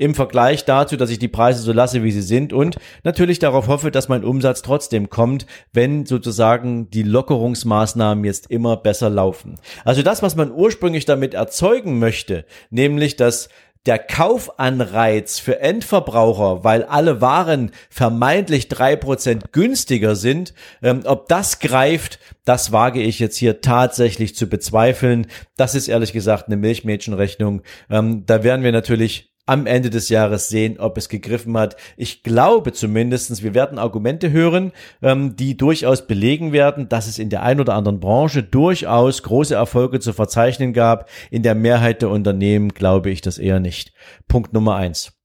im 0.00 0.14
Vergleich 0.14 0.64
dazu, 0.64 0.96
dass 0.96 1.10
ich 1.10 1.18
die 1.18 1.28
Preise 1.28 1.60
so 1.60 1.72
lasse, 1.72 2.02
wie 2.02 2.10
sie 2.10 2.22
sind 2.22 2.54
und 2.54 2.76
natürlich 3.04 3.38
darauf 3.38 3.68
hoffe, 3.68 3.90
dass 3.90 4.08
mein 4.08 4.24
Umsatz 4.24 4.62
trotzdem 4.62 5.10
kommt, 5.10 5.44
wenn 5.74 6.06
sozusagen 6.06 6.90
die 6.90 7.02
Lockerungsmaßnahmen 7.02 8.24
jetzt 8.24 8.50
immer 8.50 8.78
besser 8.78 9.10
laufen. 9.10 9.56
Also 9.84 10.02
das, 10.02 10.22
was 10.22 10.36
man 10.36 10.52
ursprünglich 10.52 11.04
damit 11.04 11.34
erzeugen 11.34 11.98
möchte, 11.98 12.46
nämlich 12.70 13.16
dass 13.16 13.50
der 13.86 13.98
Kaufanreiz 13.98 15.38
für 15.38 15.60
Endverbraucher, 15.60 16.64
weil 16.64 16.84
alle 16.84 17.20
Waren 17.20 17.70
vermeintlich 17.88 18.68
drei 18.68 18.96
Prozent 18.96 19.52
günstiger 19.52 20.16
sind, 20.16 20.54
ähm, 20.82 21.02
ob 21.04 21.28
das 21.28 21.60
greift, 21.60 22.18
das 22.44 22.72
wage 22.72 23.02
ich 23.02 23.18
jetzt 23.18 23.36
hier 23.36 23.60
tatsächlich 23.60 24.34
zu 24.34 24.48
bezweifeln. 24.48 25.26
Das 25.56 25.74
ist 25.74 25.88
ehrlich 25.88 26.12
gesagt 26.12 26.46
eine 26.46 26.56
Milchmädchenrechnung. 26.56 27.62
Ähm, 27.88 28.24
da 28.26 28.42
werden 28.42 28.62
wir 28.62 28.72
natürlich 28.72 29.29
am 29.46 29.66
Ende 29.66 29.90
des 29.90 30.08
Jahres 30.08 30.48
sehen, 30.48 30.78
ob 30.78 30.96
es 30.96 31.08
gegriffen 31.08 31.56
hat. 31.58 31.76
Ich 31.96 32.22
glaube 32.22 32.72
zumindestens, 32.72 33.42
wir 33.42 33.54
werden 33.54 33.78
Argumente 33.78 34.30
hören, 34.30 34.72
ähm, 35.02 35.36
die 35.36 35.56
durchaus 35.56 36.06
belegen 36.06 36.52
werden, 36.52 36.88
dass 36.88 37.06
es 37.06 37.18
in 37.18 37.30
der 37.30 37.42
ein 37.42 37.60
oder 37.60 37.74
anderen 37.74 38.00
Branche 38.00 38.42
durchaus 38.42 39.22
große 39.22 39.54
Erfolge 39.54 40.00
zu 40.00 40.12
verzeichnen 40.12 40.72
gab. 40.72 41.08
In 41.30 41.42
der 41.42 41.54
Mehrheit 41.54 42.02
der 42.02 42.10
Unternehmen 42.10 42.70
glaube 42.70 43.10
ich 43.10 43.20
das 43.20 43.38
eher 43.38 43.60
nicht. 43.60 43.92
Punkt 44.28 44.52
Nummer 44.52 44.76
eins. 44.76 45.19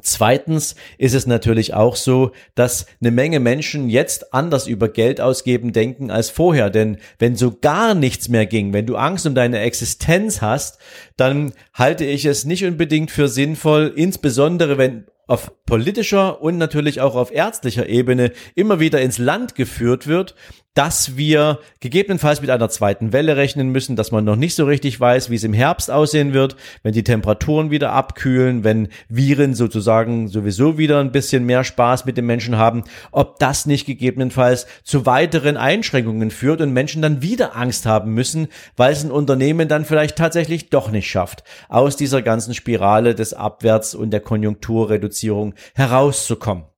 Zweitens 0.00 0.74
ist 0.98 1.14
es 1.14 1.26
natürlich 1.26 1.74
auch 1.74 1.96
so, 1.96 2.32
dass 2.54 2.86
eine 3.00 3.10
Menge 3.10 3.40
Menschen 3.40 3.90
jetzt 3.90 4.32
anders 4.32 4.66
über 4.66 4.88
Geld 4.88 5.20
ausgeben 5.20 5.72
denken 5.72 6.10
als 6.10 6.30
vorher. 6.30 6.70
Denn 6.70 6.96
wenn 7.18 7.36
so 7.36 7.56
gar 7.60 7.94
nichts 7.94 8.28
mehr 8.28 8.46
ging, 8.46 8.72
wenn 8.72 8.86
du 8.86 8.96
Angst 8.96 9.26
um 9.26 9.34
deine 9.34 9.60
Existenz 9.60 10.40
hast, 10.40 10.78
dann 11.16 11.52
halte 11.74 12.04
ich 12.04 12.24
es 12.24 12.44
nicht 12.44 12.64
unbedingt 12.64 13.10
für 13.10 13.28
sinnvoll, 13.28 13.92
insbesondere 13.94 14.78
wenn 14.78 15.04
auf 15.26 15.52
politischer 15.66 16.42
und 16.42 16.58
natürlich 16.58 17.00
auch 17.00 17.14
auf 17.14 17.32
ärztlicher 17.32 17.88
Ebene 17.88 18.32
immer 18.54 18.80
wieder 18.80 19.00
ins 19.00 19.18
Land 19.18 19.54
geführt 19.54 20.06
wird, 20.06 20.34
dass 20.74 21.16
wir 21.16 21.58
gegebenenfalls 21.80 22.40
mit 22.40 22.48
einer 22.48 22.70
zweiten 22.70 23.12
Welle 23.12 23.36
rechnen 23.36 23.70
müssen, 23.70 23.94
dass 23.94 24.10
man 24.10 24.24
noch 24.24 24.36
nicht 24.36 24.54
so 24.54 24.64
richtig 24.64 24.98
weiß, 24.98 25.28
wie 25.28 25.34
es 25.34 25.44
im 25.44 25.52
Herbst 25.52 25.90
aussehen 25.90 26.32
wird, 26.32 26.56
wenn 26.82 26.94
die 26.94 27.04
Temperaturen 27.04 27.70
wieder 27.70 27.92
abkühlen, 27.92 28.64
wenn 28.64 28.88
Viren 29.08 29.54
sozusagen 29.54 30.28
sowieso 30.28 30.78
wieder 30.78 31.00
ein 31.00 31.12
bisschen 31.12 31.44
mehr 31.44 31.64
Spaß 31.64 32.06
mit 32.06 32.16
den 32.16 32.24
Menschen 32.24 32.56
haben, 32.56 32.84
ob 33.10 33.38
das 33.38 33.66
nicht 33.66 33.84
gegebenenfalls 33.84 34.66
zu 34.82 35.04
weiteren 35.04 35.58
Einschränkungen 35.58 36.30
führt 36.30 36.62
und 36.62 36.72
Menschen 36.72 37.02
dann 37.02 37.20
wieder 37.20 37.54
Angst 37.54 37.84
haben 37.84 38.14
müssen, 38.14 38.48
weil 38.76 38.92
es 38.92 39.04
ein 39.04 39.10
Unternehmen 39.10 39.68
dann 39.68 39.84
vielleicht 39.84 40.16
tatsächlich 40.16 40.70
doch 40.70 40.90
nicht 40.90 41.10
schafft, 41.10 41.44
aus 41.68 41.96
dieser 41.96 42.22
ganzen 42.22 42.54
Spirale 42.54 43.14
des 43.14 43.34
Abwärts 43.34 43.94
und 43.94 44.10
der 44.10 44.20
Konjunkturreduzierung 44.20 45.54
herauszukommen. 45.74 46.71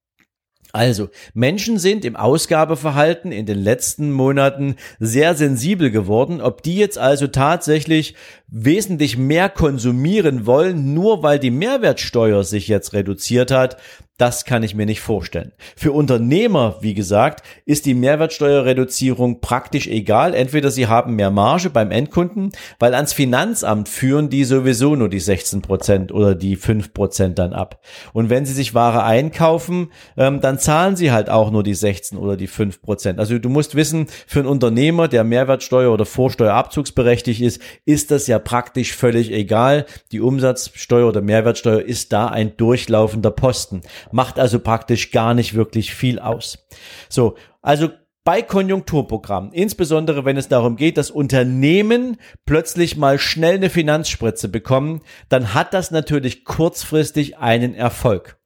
Also, 0.74 1.08
Menschen 1.34 1.78
sind 1.78 2.04
im 2.04 2.16
Ausgabeverhalten 2.16 3.30
in 3.30 3.46
den 3.46 3.60
letzten 3.60 4.10
Monaten 4.10 4.74
sehr 4.98 5.36
sensibel 5.36 5.92
geworden. 5.92 6.40
Ob 6.40 6.64
die 6.64 6.74
jetzt 6.74 6.98
also 6.98 7.28
tatsächlich 7.28 8.16
wesentlich 8.48 9.16
mehr 9.16 9.48
konsumieren 9.48 10.46
wollen, 10.46 10.92
nur 10.92 11.22
weil 11.22 11.38
die 11.38 11.52
Mehrwertsteuer 11.52 12.42
sich 12.42 12.66
jetzt 12.66 12.92
reduziert 12.92 13.52
hat, 13.52 13.76
das 14.16 14.44
kann 14.44 14.62
ich 14.62 14.76
mir 14.76 14.86
nicht 14.86 15.00
vorstellen. 15.00 15.52
Für 15.76 15.90
Unternehmer, 15.90 16.76
wie 16.80 16.94
gesagt, 16.94 17.44
ist 17.64 17.84
die 17.84 17.94
Mehrwertsteuerreduzierung 17.94 19.40
praktisch 19.40 19.88
egal. 19.88 20.34
Entweder 20.34 20.70
sie 20.70 20.86
haben 20.86 21.16
mehr 21.16 21.32
Marge 21.32 21.68
beim 21.68 21.90
Endkunden, 21.90 22.52
weil 22.78 22.94
ans 22.94 23.12
Finanzamt 23.12 23.88
führen 23.88 24.28
die 24.28 24.44
sowieso 24.44 24.94
nur 24.94 25.08
die 25.08 25.18
16 25.18 25.62
Prozent 25.62 26.12
oder 26.12 26.36
die 26.36 26.54
5 26.54 26.94
Prozent 26.94 27.40
dann 27.40 27.52
ab. 27.52 27.80
Und 28.12 28.30
wenn 28.30 28.46
sie 28.46 28.52
sich 28.52 28.72
Ware 28.72 29.02
einkaufen, 29.02 29.90
ähm, 30.16 30.40
dann 30.40 30.60
zahlen 30.60 30.94
sie 30.94 31.10
halt 31.10 31.28
auch 31.28 31.50
nur 31.50 31.64
die 31.64 31.74
16 31.74 32.16
oder 32.16 32.36
die 32.36 32.46
5 32.46 32.82
Prozent. 32.82 33.18
Also 33.18 33.40
du 33.40 33.48
musst 33.48 33.74
wissen, 33.74 34.06
für 34.28 34.38
einen 34.38 34.48
Unternehmer, 34.48 35.08
der 35.08 35.24
Mehrwertsteuer 35.24 35.92
oder 35.92 36.06
Vorsteuerabzugsberechtigt 36.06 37.40
ist, 37.40 37.60
ist 37.84 38.12
das 38.12 38.28
ja 38.28 38.38
praktisch 38.38 38.94
völlig 38.94 39.32
egal. 39.32 39.86
Die 40.12 40.20
Umsatzsteuer 40.20 41.08
oder 41.08 41.20
Mehrwertsteuer 41.20 41.80
ist 41.80 42.12
da 42.12 42.28
ein 42.28 42.56
durchlaufender 42.56 43.32
Posten. 43.32 43.82
Macht 44.12 44.38
also 44.38 44.58
praktisch 44.58 45.10
gar 45.10 45.34
nicht 45.34 45.54
wirklich 45.54 45.94
viel 45.94 46.18
aus. 46.18 46.66
So, 47.08 47.36
also 47.62 47.90
bei 48.24 48.40
Konjunkturprogrammen, 48.40 49.52
insbesondere 49.52 50.24
wenn 50.24 50.38
es 50.38 50.48
darum 50.48 50.76
geht, 50.76 50.96
dass 50.96 51.10
Unternehmen 51.10 52.16
plötzlich 52.46 52.96
mal 52.96 53.18
schnell 53.18 53.56
eine 53.56 53.68
Finanzspritze 53.68 54.48
bekommen, 54.48 55.02
dann 55.28 55.52
hat 55.52 55.74
das 55.74 55.90
natürlich 55.90 56.44
kurzfristig 56.44 57.36
einen 57.36 57.74
Erfolg. 57.74 58.38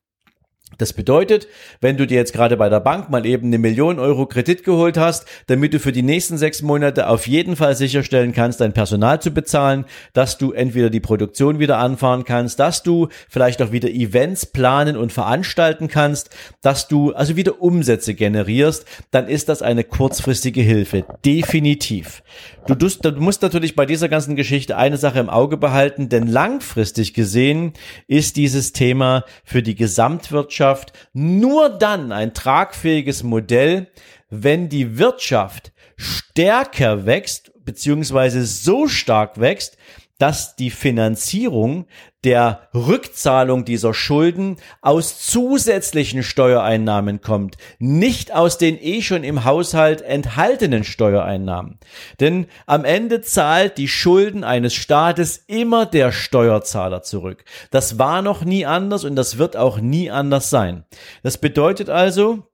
Das 0.78 0.92
bedeutet, 0.92 1.49
wenn 1.80 1.97
du 1.97 2.06
dir 2.06 2.14
jetzt 2.16 2.32
gerade 2.32 2.56
bei 2.56 2.68
der 2.68 2.78
Bank 2.78 3.11
mal 3.11 3.26
eben 3.26 3.49
eine 3.49 3.58
Million 3.58 3.99
Euro 3.99 4.26
Kredit 4.26 4.62
geholt 4.62 4.97
hast, 4.97 5.26
damit 5.49 5.75
du 5.75 5.80
für 5.80 5.90
die 5.90 6.04
nächsten 6.04 6.38
sechs 6.38 6.62
Monate 6.62 7.08
auf 7.08 7.26
jeden 7.26 7.56
Fall 7.56 7.75
sicherstellen 7.75 8.32
kannst, 8.32 8.61
dein 8.61 8.73
Personal 8.73 9.20
zu 9.20 9.32
bezahlen, 9.32 9.87
dass 10.12 10.38
du 10.38 10.52
entweder 10.52 10.88
die 10.88 11.00
Produktion 11.00 11.58
wieder 11.58 11.78
anfahren 11.78 12.25
kannst, 12.25 12.61
dass 12.61 12.85
du 12.85 13.08
vielleicht 13.28 13.61
auch 13.61 13.73
wieder 13.73 13.88
Events 13.88 14.47
planen 14.47 14.97
und 14.97 15.12
veranstalten 15.12 15.88
kannst, 15.88 16.30
dass 16.62 16.87
du 16.87 17.12
also 17.12 17.35
wieder 17.35 17.61
Umsätze 17.61 18.14
generierst, 18.14 18.85
dann 19.11 19.26
ist 19.26 19.49
das 19.49 19.62
eine 19.62 19.82
kurzfristige 19.82 20.61
Hilfe. 20.61 21.04
Definitiv. 21.25 22.23
Du, 22.68 22.75
du 22.76 23.20
musst 23.20 23.42
natürlich 23.42 23.75
bei 23.75 23.87
dieser 23.87 24.08
ganzen 24.08 24.37
Geschichte 24.37 24.76
eine 24.76 24.99
Sache 24.99 25.18
im 25.18 25.30
Auge 25.30 25.56
behalten, 25.56 26.08
denn 26.08 26.28
langfristig 26.28 27.14
gesehen 27.14 27.73
ist 28.06 28.37
dieses 28.37 28.73
Thema 28.73 29.25
für 29.42 29.62
die 29.62 29.75
Gesamtwirtschaft 29.75 30.67
Wirtschaft 30.68 30.92
nur 31.14 31.70
dann 31.70 32.12
ein 32.12 32.34
tragfähiges 32.34 33.22
Modell, 33.22 33.88
wenn 34.28 34.68
die 34.68 34.98
Wirtschaft 34.98 35.72
stärker 35.96 37.06
wächst, 37.06 37.52
beziehungsweise 37.64 38.44
so 38.44 38.87
stark 38.87 39.40
wächst, 39.40 39.78
dass 40.18 40.56
die 40.56 40.70
Finanzierung 40.70 41.87
der 42.25 42.68
Rückzahlung 42.75 43.64
dieser 43.64 43.94
Schulden 43.94 44.56
aus 44.82 45.20
zusätzlichen 45.25 46.25
Steuereinnahmen 46.25 47.20
kommt, 47.20 47.56
nicht 47.78 48.34
aus 48.34 48.58
den 48.58 48.76
eh 48.80 49.02
schon 49.02 49.22
im 49.22 49.44
Haushalt 49.44 50.02
enthaltenen 50.02 50.82
Steuereinnahmen. 50.82 51.78
Denn 52.18 52.46
am 52.66 52.84
Ende 52.84 53.20
zahlt 53.20 53.78
die 53.78 53.87
Schulden 53.88 54.42
eines 54.42 54.75
Staates 54.75 55.44
immer 55.46 55.87
der 55.87 56.10
Steuerzahler 56.10 57.02
zurück. 57.02 57.44
Das 57.70 57.98
war 57.98 58.20
noch 58.20 58.44
nie 58.44 58.66
anders 58.66 59.04
und 59.04 59.14
das 59.14 59.38
wird 59.38 59.56
auch 59.56 59.78
nie 59.80 60.10
anders 60.10 60.50
sein. 60.50 60.84
Das 61.22 61.38
bedeutet 61.38 61.88
also, 61.88 62.48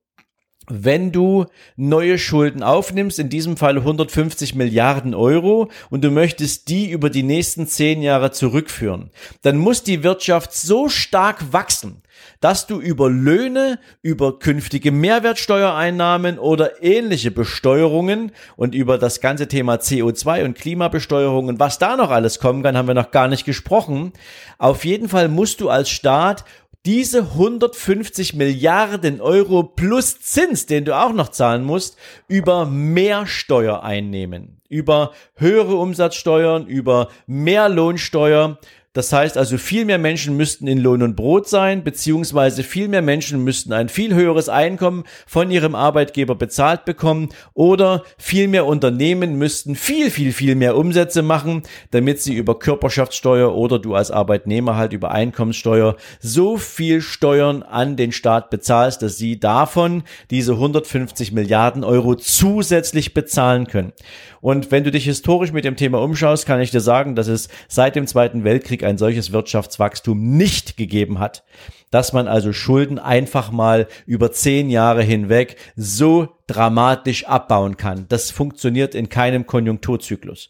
wenn 0.69 1.13
du 1.13 1.47
neue 1.77 2.19
Schulden 2.19 2.63
aufnimmst, 2.63 3.19
in 3.19 3.29
diesem 3.29 3.57
Fall 3.57 3.77
150 3.77 4.55
Milliarden 4.55 5.15
Euro, 5.15 5.71
und 5.91 6.05
du 6.05 6.11
möchtest 6.11 6.69
die 6.69 6.91
über 6.91 7.11
die 7.11 7.23
nächsten 7.23 7.67
zehn 7.67 8.03
Jahre 8.03 8.31
zurückführen, 8.31 9.11
dann 9.43 9.59
muss 9.59 9.83
die 9.83 10.03
Wirtschaft 10.03 10.53
so 10.53 10.89
stark 10.89 11.53
wachsen, 11.53 12.03
dass 12.41 12.67
du 12.67 12.81
über 12.81 13.11
Löhne, 13.11 13.79
über 14.03 14.39
künftige 14.39 14.93
Mehrwertsteuereinnahmen 14.93 16.39
oder 16.39 16.83
ähnliche 16.83 17.31
Besteuerungen 17.31 18.33
und 18.57 18.75
über 18.75 18.99
das 18.99 19.21
ganze 19.21 19.49
Thema 19.49 19.77
CO2 19.77 20.45
und 20.45 20.57
Klimabesteuerung 20.57 21.49
und 21.49 21.61
was 21.61 21.79
da 21.79 21.97
noch 21.97 22.11
alles 22.11 22.39
kommen 22.39 22.63
kann, 22.63 22.77
haben 22.77 22.89
wir 22.89 22.95
noch 22.95 23.11
gar 23.11 23.29
nicht 23.29 23.45
gesprochen. 23.45 24.13
Auf 24.59 24.85
jeden 24.85 25.09
Fall 25.09 25.29
musst 25.29 25.61
du 25.61 25.69
als 25.69 25.91
Staat 25.91 26.45
diese 26.87 27.21
150 27.21 28.35
Milliarden 28.35 29.21
Euro 29.21 29.63
plus 29.63 30.21
Zins, 30.21 30.67
den 30.67 30.85
du 30.85 30.95
auch 30.97 31.13
noch 31.13 31.31
zahlen 31.31 31.65
musst, 31.65 31.97
über 32.29 32.67
mehr 32.67 33.27
Steuer 33.27 33.83
einnehmen. 33.83 34.61
Über 34.69 35.13
höhere 35.37 35.77
Umsatzsteuern, 35.77 36.67
über 36.67 37.09
mehr 37.27 37.69
Lohnsteuer 37.69 38.59
das 38.95 39.13
heißt 39.13 39.37
also, 39.37 39.59
viel 39.59 39.85
mehr 39.85 39.99
Menschen 39.99 40.37
müssten 40.37 40.69
in 40.69 40.79
Lohn 40.79 41.03
und 41.03 41.17
Brot 41.17 41.49
sein, 41.49 41.83
beziehungsweise 41.83 42.63
viel 42.63 42.87
mehr 42.87 43.03
Menschen 43.03 43.43
müssten 43.43 43.73
ein 43.73 43.89
viel 43.89 44.15
höheres 44.15 44.49
Einkommen 44.49 45.03
von 45.27 45.51
ihrem 45.51 45.75
Arbeitgeber 45.75 46.37
bezahlt 46.37 46.85
bekommen 46.85 47.31
oder 47.55 48.05
viel 48.19 48.47
mehr 48.47 48.67
Unternehmen 48.67 49.37
müssten 49.37 49.75
viel, 49.75 50.13
viel, 50.13 50.33
viel 50.33 50.55
mehr 50.55 50.77
Umsätze 50.77 51.23
machen, 51.23 51.65
damit 51.91 52.23
sie 52.23 52.35
über 52.35 52.57
Körperschaftssteuer 52.57 53.53
oder 53.53 53.81
du 53.81 53.97
als 53.97 54.13
Arbeitnehmer 54.13 54.77
halt 54.77 54.93
über 54.93 55.11
Einkommenssteuer 55.11 55.97
so 56.21 56.57
viel 56.57 57.03
Steuern 57.03 57.65
an 57.65 57.97
den 57.97 58.13
Staat 58.13 58.49
bezahlst, 58.49 59.03
dass 59.03 59.19
sie 59.19 59.41
davon 59.41 60.05
diese 60.31 60.53
150 60.53 61.33
Milliarden 61.33 61.83
Euro 61.83 62.15
zusätzlich 62.15 63.13
bezahlen 63.13 63.67
können. 63.67 63.93
Und 64.41 64.71
wenn 64.71 64.85
du 64.85 64.91
dich 64.91 65.05
historisch 65.05 65.53
mit 65.53 65.65
dem 65.65 65.75
Thema 65.75 66.03
umschaust, 66.03 66.45
kann 66.45 66.61
ich 66.61 66.71
dir 66.71 66.81
sagen, 66.83 67.17
dass 67.17 67.29
es 67.29 67.49
seit 67.67 67.97
dem 67.97 68.07
Zweiten 68.07 68.45
Weltkrieg 68.45 68.84
ein 68.85 68.99
solches 68.99 69.33
Wirtschaftswachstum 69.33 70.37
nicht 70.37 70.77
gegeben 70.77 71.19
hat. 71.19 71.45
Dass 71.91 72.13
man 72.13 72.29
also 72.29 72.53
Schulden 72.53 72.99
einfach 72.99 73.51
mal 73.51 73.87
über 74.07 74.33
zehn 74.33 74.69
Jahre 74.71 75.03
hinweg 75.03 75.57
so 75.77 76.29
dramatisch 76.47 77.27
abbauen 77.27 77.77
kann. 77.77 78.07
Das 78.09 78.31
funktioniert 78.31 78.95
in 78.95 79.09
keinem 79.09 79.47
Konjunkturzyklus. 79.47 80.49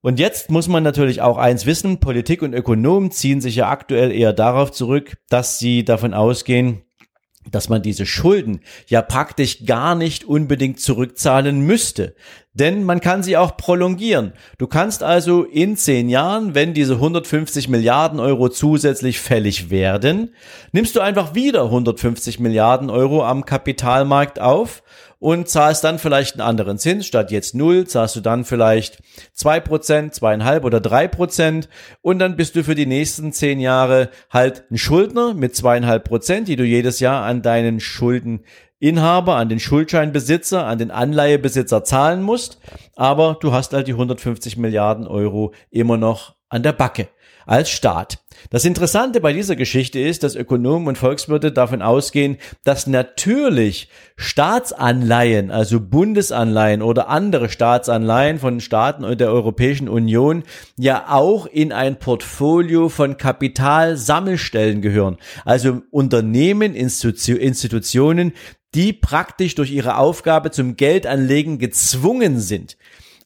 Und 0.00 0.20
jetzt 0.20 0.50
muss 0.50 0.68
man 0.68 0.82
natürlich 0.82 1.20
auch 1.20 1.36
eins 1.36 1.66
wissen, 1.66 1.98
Politik 1.98 2.42
und 2.42 2.54
Ökonomen 2.54 3.10
ziehen 3.10 3.40
sich 3.40 3.56
ja 3.56 3.68
aktuell 3.68 4.12
eher 4.12 4.32
darauf 4.32 4.70
zurück, 4.70 5.16
dass 5.28 5.58
sie 5.58 5.84
davon 5.84 6.14
ausgehen, 6.14 6.82
dass 7.50 7.68
man 7.68 7.82
diese 7.82 8.06
Schulden 8.06 8.60
ja 8.86 9.02
praktisch 9.02 9.64
gar 9.66 9.94
nicht 9.94 10.24
unbedingt 10.24 10.80
zurückzahlen 10.80 11.60
müsste. 11.60 12.14
Denn 12.58 12.84
man 12.84 13.00
kann 13.00 13.22
sie 13.22 13.36
auch 13.36 13.58
prolongieren. 13.58 14.32
Du 14.56 14.66
kannst 14.66 15.02
also 15.02 15.44
in 15.44 15.76
zehn 15.76 16.08
Jahren, 16.08 16.54
wenn 16.54 16.72
diese 16.72 16.94
150 16.94 17.68
Milliarden 17.68 18.18
Euro 18.18 18.48
zusätzlich 18.48 19.20
fällig 19.20 19.68
werden, 19.68 20.32
nimmst 20.72 20.96
du 20.96 21.00
einfach 21.00 21.34
wieder 21.34 21.64
150 21.64 22.40
Milliarden 22.40 22.88
Euro 22.88 23.22
am 23.24 23.44
Kapitalmarkt 23.44 24.40
auf 24.40 24.82
und 25.18 25.48
zahlst 25.48 25.84
dann 25.84 25.98
vielleicht 25.98 26.34
einen 26.34 26.48
anderen 26.48 26.78
Zins. 26.78 27.06
Statt 27.06 27.30
jetzt 27.30 27.54
null 27.54 27.86
zahlst 27.86 28.16
du 28.16 28.20
dann 28.20 28.44
vielleicht 28.44 29.02
zwei 29.32 29.60
Prozent, 29.60 30.14
zweieinhalb 30.14 30.64
oder 30.64 30.80
drei 30.80 31.08
Prozent 31.08 31.68
und 32.00 32.18
dann 32.18 32.36
bist 32.36 32.56
du 32.56 32.64
für 32.64 32.74
die 32.74 32.86
nächsten 32.86 33.32
zehn 33.32 33.60
Jahre 33.60 34.10
halt 34.30 34.64
ein 34.70 34.78
Schuldner 34.78 35.34
mit 35.34 35.56
zweieinhalb 35.56 36.04
Prozent, 36.04 36.48
die 36.48 36.56
du 36.56 36.64
jedes 36.64 37.00
Jahr 37.00 37.24
an 37.24 37.42
deinen 37.42 37.80
Schuldeninhaber, 38.78 39.36
an 39.36 39.48
den 39.48 39.60
Schuldscheinbesitzer, 39.60 40.66
an 40.66 40.78
den 40.78 40.90
Anleihebesitzer 40.90 41.84
zahlen 41.84 42.22
musst. 42.22 42.58
Aber 42.94 43.38
du 43.40 43.52
hast 43.52 43.72
halt 43.72 43.86
die 43.86 43.92
150 43.92 44.56
Milliarden 44.56 45.06
Euro 45.06 45.52
immer 45.70 45.96
noch 45.96 46.34
an 46.48 46.62
der 46.62 46.72
Backe 46.72 47.08
als 47.46 47.70
Staat. 47.70 48.18
Das 48.50 48.64
Interessante 48.64 49.20
bei 49.20 49.32
dieser 49.32 49.56
Geschichte 49.56 50.00
ist, 50.00 50.24
dass 50.24 50.34
Ökonomen 50.34 50.88
und 50.88 50.98
Volkswirte 50.98 51.52
davon 51.52 51.80
ausgehen, 51.80 52.38
dass 52.64 52.86
natürlich 52.86 53.88
Staatsanleihen, 54.16 55.50
also 55.50 55.80
Bundesanleihen 55.80 56.82
oder 56.82 57.08
andere 57.08 57.48
Staatsanleihen 57.48 58.38
von 58.40 58.60
Staaten 58.60 59.04
und 59.04 59.20
der 59.20 59.30
Europäischen 59.30 59.88
Union 59.88 60.42
ja 60.76 61.06
auch 61.08 61.46
in 61.46 61.72
ein 61.72 61.98
Portfolio 61.98 62.88
von 62.88 63.16
Kapitalsammelstellen 63.16 64.82
gehören. 64.82 65.16
Also 65.44 65.82
Unternehmen, 65.90 66.74
Institutionen, 66.74 68.32
die 68.74 68.92
praktisch 68.92 69.54
durch 69.54 69.70
ihre 69.70 69.96
Aufgabe 69.96 70.50
zum 70.50 70.76
Geldanlegen 70.76 71.58
gezwungen 71.58 72.40
sind. 72.40 72.76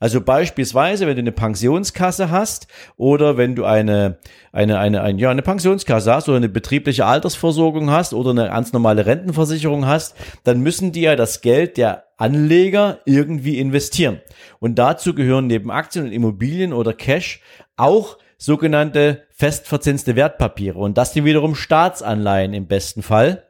Also 0.03 0.23
beispielsweise, 0.23 1.07
wenn 1.07 1.17
du 1.17 1.21
eine 1.21 1.33
Pensionskasse 1.33 2.31
hast 2.31 2.69
oder 2.97 3.37
wenn 3.37 3.55
du 3.55 3.67
eine, 3.67 4.19
eine, 4.51 4.79
eine, 4.79 5.03
eine, 5.03 5.21
ja, 5.21 5.31
eine 5.31 5.43
Pensionskasse 5.43 6.15
hast 6.15 6.27
oder 6.27 6.39
eine 6.39 6.49
betriebliche 6.49 7.05
Altersversorgung 7.05 7.91
hast 7.91 8.15
oder 8.15 8.31
eine 8.31 8.49
ganz 8.49 8.73
normale 8.73 9.05
Rentenversicherung 9.05 9.85
hast, 9.85 10.17
dann 10.43 10.61
müssen 10.61 10.93
die 10.93 11.03
ja 11.03 11.17
das 11.17 11.43
Geld 11.43 11.77
der 11.77 12.05
Anleger 12.17 13.01
irgendwie 13.05 13.59
investieren. 13.59 14.23
Und 14.59 14.79
dazu 14.79 15.15
gehören 15.15 15.49
neben 15.49 15.71
Aktien 15.71 16.07
und 16.07 16.13
Immobilien 16.13 16.73
oder 16.73 16.95
Cash 16.95 17.43
auch 17.77 18.17
sogenannte 18.39 19.25
festverzinste 19.33 20.17
Wertpapiere. 20.17 20.79
Und 20.79 20.97
das 20.97 21.13
sind 21.13 21.27
wiederum 21.27 21.55
Staatsanleihen 21.55 22.55
im 22.55 22.67
besten 22.67 23.03
Fall. 23.03 23.50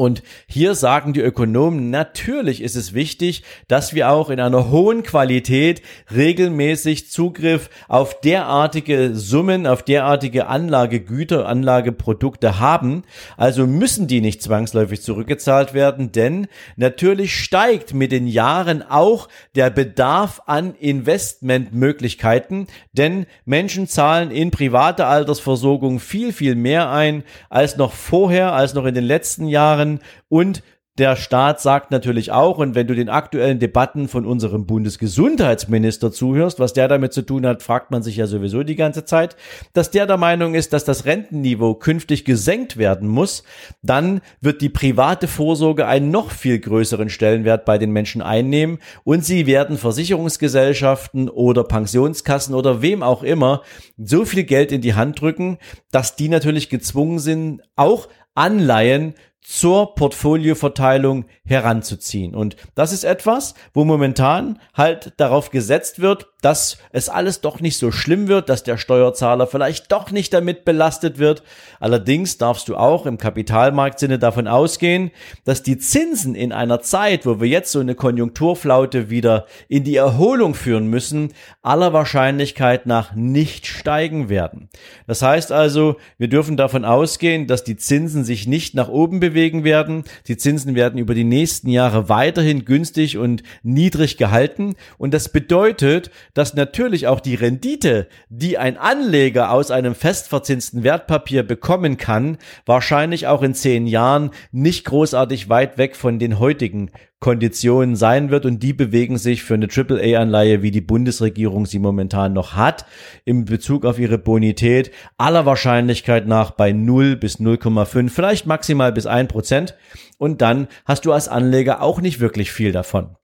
Und 0.00 0.22
hier 0.46 0.74
sagen 0.74 1.12
die 1.12 1.20
Ökonomen, 1.20 1.90
natürlich 1.90 2.62
ist 2.62 2.74
es 2.74 2.94
wichtig, 2.94 3.42
dass 3.68 3.92
wir 3.92 4.08
auch 4.08 4.30
in 4.30 4.40
einer 4.40 4.70
hohen 4.70 5.02
Qualität 5.02 5.82
regelmäßig 6.10 7.10
Zugriff 7.10 7.68
auf 7.86 8.18
derartige 8.22 9.14
Summen, 9.14 9.66
auf 9.66 9.82
derartige 9.82 10.46
Anlagegüter, 10.46 11.46
Anlageprodukte 11.46 12.58
haben. 12.58 13.02
Also 13.36 13.66
müssen 13.66 14.06
die 14.06 14.22
nicht 14.22 14.42
zwangsläufig 14.42 15.02
zurückgezahlt 15.02 15.74
werden, 15.74 16.12
denn 16.12 16.46
natürlich 16.76 17.36
steigt 17.36 17.92
mit 17.92 18.10
den 18.10 18.26
Jahren 18.26 18.82
auch 18.82 19.28
der 19.54 19.68
Bedarf 19.68 20.40
an 20.46 20.76
Investmentmöglichkeiten, 20.76 22.68
denn 22.94 23.26
Menschen 23.44 23.86
zahlen 23.86 24.30
in 24.30 24.50
private 24.50 25.04
Altersversorgung 25.04 26.00
viel, 26.00 26.32
viel 26.32 26.54
mehr 26.54 26.90
ein 26.90 27.22
als 27.50 27.76
noch 27.76 27.92
vorher, 27.92 28.54
als 28.54 28.72
noch 28.72 28.86
in 28.86 28.94
den 28.94 29.04
letzten 29.04 29.46
Jahren 29.46 29.89
und 30.28 30.62
der 31.00 31.16
Staat 31.16 31.62
sagt 31.62 31.90
natürlich 31.92 32.30
auch, 32.30 32.58
und 32.58 32.74
wenn 32.74 32.86
du 32.86 32.94
den 32.94 33.08
aktuellen 33.08 33.58
Debatten 33.58 34.06
von 34.06 34.26
unserem 34.26 34.66
Bundesgesundheitsminister 34.66 36.12
zuhörst, 36.12 36.60
was 36.60 36.74
der 36.74 36.88
damit 36.88 37.14
zu 37.14 37.22
tun 37.22 37.46
hat, 37.46 37.62
fragt 37.62 37.90
man 37.90 38.02
sich 38.02 38.16
ja 38.16 38.26
sowieso 38.26 38.64
die 38.64 38.76
ganze 38.76 39.06
Zeit, 39.06 39.34
dass 39.72 39.90
der 39.90 40.06
der 40.06 40.18
Meinung 40.18 40.54
ist, 40.54 40.74
dass 40.74 40.84
das 40.84 41.06
Rentenniveau 41.06 41.74
künftig 41.74 42.26
gesenkt 42.26 42.76
werden 42.76 43.08
muss, 43.08 43.44
dann 43.80 44.20
wird 44.42 44.60
die 44.60 44.68
private 44.68 45.26
Vorsorge 45.26 45.86
einen 45.86 46.10
noch 46.10 46.32
viel 46.32 46.58
größeren 46.58 47.08
Stellenwert 47.08 47.64
bei 47.64 47.78
den 47.78 47.92
Menschen 47.92 48.20
einnehmen 48.20 48.78
und 49.02 49.24
sie 49.24 49.46
werden 49.46 49.78
Versicherungsgesellschaften 49.78 51.30
oder 51.30 51.64
Pensionskassen 51.64 52.54
oder 52.54 52.82
wem 52.82 53.02
auch 53.02 53.22
immer 53.22 53.62
so 53.96 54.26
viel 54.26 54.44
Geld 54.44 54.70
in 54.70 54.82
die 54.82 54.94
Hand 54.94 55.22
drücken, 55.22 55.56
dass 55.90 56.14
die 56.14 56.28
natürlich 56.28 56.68
gezwungen 56.68 57.20
sind, 57.20 57.62
auch 57.74 58.08
Anleihen 58.34 59.14
zur 59.42 59.94
Portfolioverteilung 59.94 61.24
heranzuziehen. 61.44 62.34
Und 62.34 62.56
das 62.74 62.92
ist 62.92 63.04
etwas, 63.04 63.54
wo 63.72 63.84
momentan 63.84 64.58
halt 64.74 65.14
darauf 65.16 65.50
gesetzt 65.50 66.00
wird, 66.00 66.28
dass 66.40 66.78
es 66.92 67.08
alles 67.08 67.40
doch 67.40 67.60
nicht 67.60 67.78
so 67.78 67.90
schlimm 67.90 68.28
wird, 68.28 68.48
dass 68.48 68.62
der 68.62 68.78
Steuerzahler 68.78 69.46
vielleicht 69.46 69.92
doch 69.92 70.10
nicht 70.10 70.32
damit 70.32 70.64
belastet 70.64 71.18
wird. 71.18 71.42
Allerdings 71.78 72.38
darfst 72.38 72.68
du 72.68 72.76
auch 72.76 73.06
im 73.06 73.18
Kapitalmarktsinne 73.18 74.18
davon 74.18 74.48
ausgehen, 74.48 75.10
dass 75.44 75.62
die 75.62 75.78
Zinsen 75.78 76.34
in 76.34 76.52
einer 76.52 76.80
Zeit, 76.80 77.26
wo 77.26 77.40
wir 77.40 77.48
jetzt 77.48 77.72
so 77.72 77.80
eine 77.80 77.94
Konjunkturflaute 77.94 79.10
wieder 79.10 79.46
in 79.68 79.84
die 79.84 79.96
Erholung 79.96 80.54
führen 80.54 80.86
müssen, 80.86 81.32
aller 81.62 81.92
Wahrscheinlichkeit 81.92 82.86
nach 82.86 83.14
nicht 83.14 83.66
steigen 83.66 84.28
werden. 84.28 84.68
Das 85.06 85.22
heißt 85.22 85.52
also, 85.52 85.96
wir 86.18 86.28
dürfen 86.28 86.56
davon 86.56 86.84
ausgehen, 86.84 87.46
dass 87.46 87.64
die 87.64 87.76
Zinsen 87.76 88.24
sich 88.24 88.46
nicht 88.46 88.74
nach 88.74 88.88
oben 88.88 89.20
bewegen 89.20 89.64
werden. 89.64 90.04
Die 90.28 90.36
Zinsen 90.36 90.74
werden 90.74 90.98
über 90.98 91.14
die 91.14 91.24
nächsten 91.24 91.68
Jahre 91.68 92.08
weiterhin 92.08 92.64
günstig 92.64 93.18
und 93.18 93.42
niedrig 93.62 94.16
gehalten. 94.16 94.74
Und 94.98 95.14
das 95.14 95.30
bedeutet, 95.30 96.10
dass 96.34 96.54
natürlich 96.54 97.06
auch 97.06 97.20
die 97.20 97.34
Rendite, 97.34 98.08
die 98.28 98.58
ein 98.58 98.76
Anleger 98.76 99.52
aus 99.52 99.70
einem 99.70 99.94
festverzinsten 99.94 100.82
Wertpapier 100.82 101.42
bekommen 101.42 101.96
kann, 101.96 102.38
wahrscheinlich 102.66 103.26
auch 103.26 103.42
in 103.42 103.54
zehn 103.54 103.86
Jahren 103.86 104.30
nicht 104.52 104.84
großartig 104.84 105.48
weit 105.48 105.78
weg 105.78 105.96
von 105.96 106.18
den 106.18 106.38
heutigen 106.38 106.90
Konditionen 107.20 107.96
sein 107.96 108.30
wird 108.30 108.46
und 108.46 108.62
die 108.62 108.72
bewegen 108.72 109.18
sich 109.18 109.42
für 109.42 109.54
eine 109.54 109.68
AAA-Anleihe, 109.68 110.62
wie 110.62 110.70
die 110.70 110.80
Bundesregierung 110.80 111.66
sie 111.66 111.78
momentan 111.78 112.32
noch 112.32 112.56
hat, 112.56 112.86
im 113.26 113.44
Bezug 113.44 113.84
auf 113.84 113.98
ihre 113.98 114.16
Bonität 114.16 114.90
aller 115.18 115.44
Wahrscheinlichkeit 115.44 116.26
nach 116.26 116.52
bei 116.52 116.72
0 116.72 117.16
bis 117.16 117.38
0,5, 117.38 118.08
vielleicht 118.08 118.46
maximal 118.46 118.90
bis 118.90 119.04
1 119.04 119.30
Prozent 119.30 119.76
und 120.16 120.40
dann 120.40 120.66
hast 120.86 121.04
du 121.04 121.12
als 121.12 121.28
Anleger 121.28 121.82
auch 121.82 122.00
nicht 122.00 122.20
wirklich 122.20 122.52
viel 122.52 122.72
davon. 122.72 123.16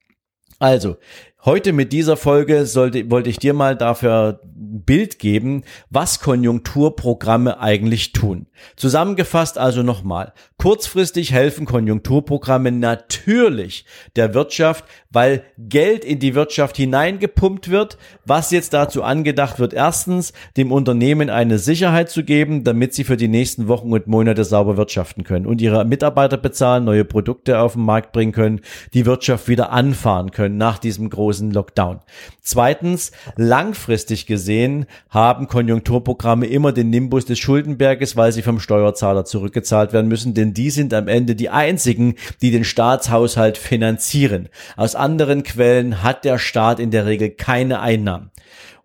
Also, 0.59 0.97
Heute 1.47 1.73
mit 1.73 1.93
dieser 1.93 2.17
Folge 2.17 2.67
sollte, 2.67 3.09
wollte 3.09 3.31
ich 3.31 3.39
dir 3.39 3.55
mal 3.55 3.77
dafür 3.77 4.41
ein 4.43 4.83
Bild 4.85 5.21
geben, 5.21 5.63
was 5.91 6.19
Konjunkturprogramme 6.19 7.61
eigentlich 7.61 8.11
tun. 8.11 8.47
Zusammengefasst 8.75 9.57
also 9.57 9.85
nochmal. 9.85 10.33
Kurzfristig 10.59 11.33
helfen 11.33 11.65
Konjunkturprogramme 11.65 12.73
natürlich 12.73 13.85
der 14.17 14.35
Wirtschaft, 14.35 14.85
weil 15.11 15.45
Geld 15.57 16.05
in 16.05 16.19
die 16.19 16.35
Wirtschaft 16.35 16.77
hineingepumpt 16.77 17.71
wird, 17.71 17.97
was 18.25 18.51
jetzt 18.51 18.73
dazu 18.73 19.05
angedacht 19.05 19.61
wird, 19.61 19.73
erstens 19.73 20.33
dem 20.57 20.73
Unternehmen 20.73 21.31
eine 21.31 21.59
Sicherheit 21.59 22.11
zu 22.11 22.25
geben, 22.25 22.65
damit 22.65 22.93
sie 22.93 23.05
für 23.05 23.17
die 23.17 23.29
nächsten 23.29 23.69
Wochen 23.69 23.93
und 23.93 24.09
Monate 24.09 24.43
sauber 24.43 24.77
wirtschaften 24.77 25.23
können 25.23 25.47
und 25.47 25.61
ihre 25.61 25.85
Mitarbeiter 25.85 26.39
bezahlen, 26.39 26.85
neue 26.85 27.05
Produkte 27.05 27.61
auf 27.61 27.75
den 27.75 27.83
Markt 27.83 28.13
bringen 28.13 28.33
können, 28.33 28.63
die 28.95 29.07
Wirtschaft 29.07 29.47
wieder 29.47 29.71
anfahren 29.71 30.33
können 30.33 30.57
nach 30.57 30.79
diesem 30.79 31.09
großen 31.09 31.36
großen 31.37 31.51
Lockdown. 31.51 32.01
Zweitens, 32.41 33.13
langfristig 33.37 34.27
gesehen 34.27 34.87
haben 35.11 35.49
Konjunkturprogramme 35.49 36.47
immer 36.47 36.73
den 36.73 36.91
Nimbus 36.91 37.27
des 37.27 37.39
Schuldenberges, 37.39 38.17
weil 38.17 38.33
sie 38.33 38.43
vom 38.43 38.61
Steuerzahler 38.61 39.25
zurückgezahlt 39.25 39.93
werden 39.93 40.09
müssen, 40.09 40.35
denn 40.35 40.55
die 40.55 40.71
sind 40.71 40.95
am 40.95 41.09
Ende 41.09 41.35
die 41.35 41.51
einzigen, 41.51 42.15
die 42.41 42.51
den 42.51 42.65
Staatshaushalt 42.65 43.59
finanzieren. 43.59 44.49
Aus 44.77 44.95
anderen 44.95 45.43
Quellen 45.43 46.03
hat 46.03 46.25
der 46.25 46.39
Staat 46.39 46.81
in 46.81 46.91
der 46.91 47.07
Regel 47.07 47.31
keine 47.31 47.81
Einnahmen. 47.81 48.31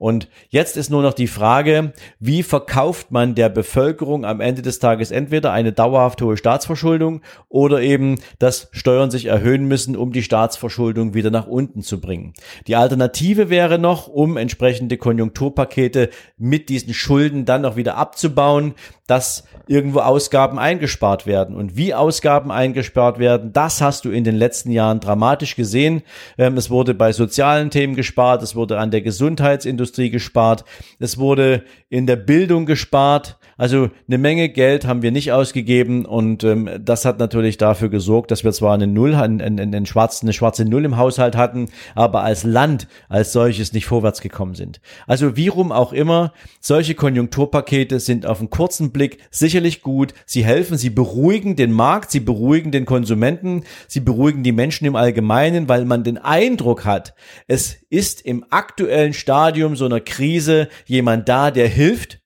Und 0.01 0.29
jetzt 0.49 0.77
ist 0.77 0.89
nur 0.89 1.03
noch 1.03 1.13
die 1.13 1.27
Frage, 1.27 1.93
wie 2.19 2.41
verkauft 2.41 3.11
man 3.11 3.35
der 3.35 3.49
Bevölkerung 3.49 4.25
am 4.25 4.41
Ende 4.41 4.63
des 4.63 4.79
Tages 4.79 5.11
entweder 5.11 5.53
eine 5.53 5.73
dauerhaft 5.73 6.23
hohe 6.23 6.37
Staatsverschuldung 6.37 7.21
oder 7.49 7.83
eben, 7.83 8.17
dass 8.39 8.67
Steuern 8.71 9.11
sich 9.11 9.25
erhöhen 9.25 9.67
müssen, 9.67 9.95
um 9.95 10.11
die 10.11 10.23
Staatsverschuldung 10.23 11.13
wieder 11.13 11.29
nach 11.29 11.45
unten 11.45 11.83
zu 11.83 12.01
bringen. 12.01 12.33
Die 12.65 12.75
Alternative 12.75 13.51
wäre 13.51 13.77
noch, 13.77 14.07
um 14.07 14.37
entsprechende 14.37 14.97
Konjunkturpakete 14.97 16.09
mit 16.35 16.69
diesen 16.69 16.95
Schulden 16.95 17.45
dann 17.45 17.61
noch 17.61 17.75
wieder 17.75 17.95
abzubauen, 17.95 18.73
dass 19.05 19.43
irgendwo 19.67 19.99
Ausgaben 19.99 20.57
eingespart 20.57 21.27
werden. 21.27 21.55
Und 21.55 21.75
wie 21.77 21.93
Ausgaben 21.93 22.49
eingespart 22.49 23.19
werden, 23.19 23.53
das 23.53 23.81
hast 23.81 24.05
du 24.05 24.09
in 24.09 24.23
den 24.23 24.35
letzten 24.35 24.71
Jahren 24.71 24.99
dramatisch 24.99 25.55
gesehen. 25.55 26.01
Ähm, 26.37 26.57
es 26.57 26.71
wurde 26.71 26.93
bei 26.93 27.11
sozialen 27.11 27.69
Themen 27.69 27.95
gespart, 27.95 28.41
es 28.41 28.55
wurde 28.55 28.79
an 28.79 28.89
der 28.89 29.01
Gesundheitsindustrie 29.01 29.90
gespart, 29.95 30.65
es 30.99 31.17
wurde 31.17 31.63
in 31.89 32.07
der 32.07 32.15
Bildung 32.15 32.65
gespart. 32.65 33.37
Also 33.57 33.89
eine 34.07 34.17
Menge 34.17 34.49
Geld 34.49 34.87
haben 34.87 35.03
wir 35.03 35.11
nicht 35.11 35.31
ausgegeben 35.33 36.05
und 36.05 36.43
ähm, 36.43 36.67
das 36.79 37.05
hat 37.05 37.19
natürlich 37.19 37.57
dafür 37.57 37.89
gesorgt, 37.89 38.31
dass 38.31 38.43
wir 38.43 38.51
zwar 38.53 38.73
eine 38.73 38.87
Null, 38.87 39.13
einen, 39.13 39.39
einen, 39.39 39.59
einen 39.59 39.85
schwarzen, 39.85 40.25
eine 40.25 40.33
schwarze 40.33 40.65
Null 40.65 40.85
im 40.85 40.97
Haushalt 40.97 41.35
hatten, 41.35 41.67
aber 41.93 42.23
als 42.23 42.43
Land 42.43 42.87
als 43.07 43.33
solches 43.33 43.73
nicht 43.73 43.85
vorwärts 43.85 44.21
gekommen 44.21 44.55
sind. 44.55 44.81
Also 45.05 45.35
wie 45.35 45.49
rum 45.49 45.71
auch 45.71 45.93
immer, 45.93 46.33
solche 46.59 46.95
Konjunkturpakete 46.95 47.99
sind 47.99 48.25
auf 48.25 48.39
einen 48.39 48.49
kurzen 48.49 48.91
Blick 48.91 49.19
sicherlich 49.29 49.81
gut. 49.81 50.13
Sie 50.25 50.43
helfen, 50.43 50.77
sie 50.77 50.89
beruhigen 50.89 51.55
den 51.55 51.71
Markt, 51.71 52.09
sie 52.09 52.19
beruhigen 52.21 52.71
den 52.71 52.85
Konsumenten, 52.85 53.63
sie 53.87 53.99
beruhigen 53.99 54.43
die 54.43 54.53
Menschen 54.53 54.85
im 54.85 54.95
Allgemeinen, 54.95 55.69
weil 55.69 55.85
man 55.85 56.03
den 56.03 56.17
Eindruck 56.17 56.85
hat, 56.85 57.13
es 57.47 57.80
ist 57.91 58.21
im 58.21 58.45
aktuellen 58.49 59.13
Stadium 59.13 59.75
so 59.75 59.85
einer 59.85 59.99
Krise 59.99 60.69
jemand 60.85 61.29
da, 61.29 61.51
der 61.51 61.67
hilft, 61.67 62.20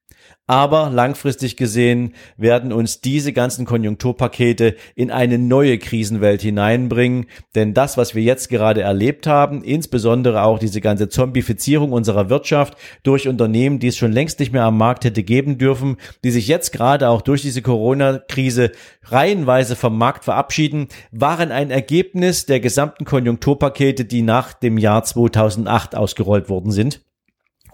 aber 0.48 0.92
langfristig 0.92 1.58
gesehen 1.58 2.14
werden 2.38 2.72
uns 2.72 3.02
diese 3.02 3.34
ganzen 3.34 3.66
Konjunkturpakete 3.66 4.76
in 4.96 5.10
eine 5.10 5.40
neue 5.40 5.80
Krisenwelt 5.80 6.42
hineinbringen. 6.42 7.26
Denn 7.56 7.74
das, 7.74 7.98
was 7.98 8.14
wir 8.14 8.22
jetzt 8.22 8.50
gerade 8.50 8.82
erlebt 8.82 9.26
haben, 9.26 9.64
insbesondere 9.64 10.44
auch 10.44 10.60
diese 10.60 10.82
ganze 10.82 11.10
Zombifizierung 11.10 11.92
unserer 11.92 12.30
Wirtschaft 12.30 12.78
durch 13.04 13.28
Unternehmen, 13.28 13.80
die 13.80 13.88
es 13.88 13.98
schon 13.98 14.12
längst 14.12 14.40
nicht 14.40 14.54
mehr 14.54 14.64
am 14.64 14.78
Markt 14.78 15.06
hätte 15.06 15.24
geben 15.24 15.58
dürfen, 15.58 15.98
die 16.24 16.32
sich 16.32 16.48
jetzt 16.48 16.72
gerade 16.72 17.10
auch 17.10 17.22
durch 17.22 17.42
diese 17.42 17.64
Corona-Krise 17.64 18.72
reihenweise 19.04 19.76
vom 19.76 19.98
Markt 19.98 20.26
verabschieden, 20.26 20.88
waren 21.12 21.52
ein 21.52 21.72
Ergebnis 21.72 22.46
der 22.46 22.60
gesamten 22.60 23.06
Konjunkturpakete, 23.06 24.06
die 24.06 24.22
nach 24.22 24.54
dem 24.54 24.78
Jahr 24.78 25.04
2008 25.04 25.96
ausgerollt 25.96 26.50
worden 26.50 26.72
sind. 26.72 27.02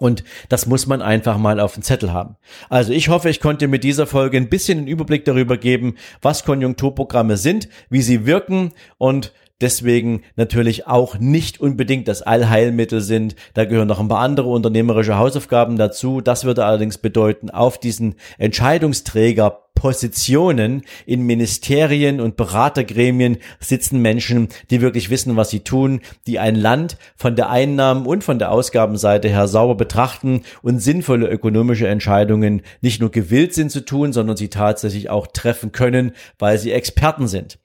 Und 0.02 0.24
das 0.48 0.66
muss 0.66 0.88
man 0.88 1.00
einfach 1.00 1.38
mal 1.38 1.60
auf 1.60 1.74
dem 1.74 1.84
Zettel 1.84 2.12
haben. 2.12 2.34
Also 2.68 2.92
ich 2.92 3.08
hoffe, 3.08 3.30
ich 3.30 3.38
konnte 3.40 3.68
mit 3.68 3.84
dieser 3.84 4.08
Folge 4.08 4.36
ein 4.36 4.48
bisschen 4.48 4.78
einen 4.78 4.88
Überblick 4.88 5.24
darüber 5.24 5.56
geben, 5.56 5.94
was 6.20 6.44
Konjunkturprogramme 6.44 7.36
sind, 7.36 7.68
wie 7.88 8.02
sie 8.02 8.26
wirken 8.26 8.72
und 8.98 9.32
deswegen 9.60 10.22
natürlich 10.34 10.88
auch 10.88 11.20
nicht 11.20 11.60
unbedingt 11.60 12.08
das 12.08 12.20
Allheilmittel 12.20 13.00
sind. 13.00 13.36
Da 13.54 13.64
gehören 13.64 13.86
noch 13.86 14.00
ein 14.00 14.08
paar 14.08 14.18
andere 14.18 14.48
unternehmerische 14.48 15.18
Hausaufgaben 15.18 15.78
dazu. 15.78 16.20
Das 16.20 16.44
würde 16.44 16.64
allerdings 16.64 16.98
bedeuten, 16.98 17.48
auf 17.48 17.78
diesen 17.78 18.16
Entscheidungsträger 18.38 19.61
Positionen 19.74 20.82
in 21.06 21.22
Ministerien 21.22 22.20
und 22.20 22.36
Beratergremien 22.36 23.38
sitzen 23.58 24.00
Menschen, 24.00 24.48
die 24.70 24.80
wirklich 24.80 25.10
wissen, 25.10 25.36
was 25.36 25.50
sie 25.50 25.60
tun, 25.60 26.00
die 26.26 26.38
ein 26.38 26.54
Land 26.54 26.96
von 27.16 27.34
der 27.34 27.50
Einnahmen- 27.50 28.06
und 28.06 28.22
von 28.22 28.38
der 28.38 28.52
Ausgabenseite 28.52 29.28
her 29.28 29.48
sauber 29.48 29.74
betrachten 29.74 30.42
und 30.62 30.78
sinnvolle 30.78 31.28
ökonomische 31.28 31.88
Entscheidungen 31.88 32.62
nicht 32.80 33.00
nur 33.00 33.10
gewillt 33.10 33.54
sind 33.54 33.70
zu 33.70 33.84
tun, 33.84 34.12
sondern 34.12 34.36
sie 34.36 34.50
tatsächlich 34.50 35.10
auch 35.10 35.26
treffen 35.26 35.72
können, 35.72 36.12
weil 36.38 36.58
sie 36.58 36.72
Experten 36.72 37.26
sind. 37.26 37.58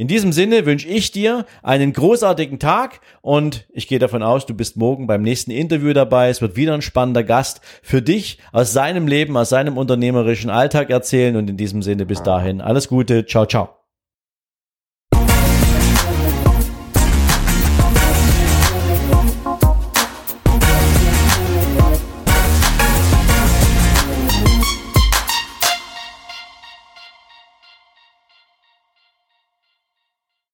In 0.00 0.08
diesem 0.08 0.32
Sinne 0.32 0.64
wünsche 0.64 0.88
ich 0.88 1.12
dir 1.12 1.44
einen 1.62 1.92
großartigen 1.92 2.58
Tag 2.58 3.02
und 3.20 3.66
ich 3.70 3.86
gehe 3.86 3.98
davon 3.98 4.22
aus, 4.22 4.46
du 4.46 4.54
bist 4.54 4.78
morgen 4.78 5.06
beim 5.06 5.20
nächsten 5.20 5.50
Interview 5.50 5.92
dabei. 5.92 6.30
Es 6.30 6.40
wird 6.40 6.56
wieder 6.56 6.72
ein 6.72 6.80
spannender 6.80 7.22
Gast 7.22 7.60
für 7.82 8.00
dich 8.00 8.38
aus 8.50 8.72
seinem 8.72 9.06
Leben, 9.06 9.36
aus 9.36 9.50
seinem 9.50 9.76
unternehmerischen 9.76 10.48
Alltag 10.48 10.88
erzählen 10.88 11.36
und 11.36 11.50
in 11.50 11.58
diesem 11.58 11.82
Sinne 11.82 12.06
bis 12.06 12.22
dahin 12.22 12.62
alles 12.62 12.88
Gute. 12.88 13.26
Ciao, 13.26 13.44
ciao. 13.44 13.79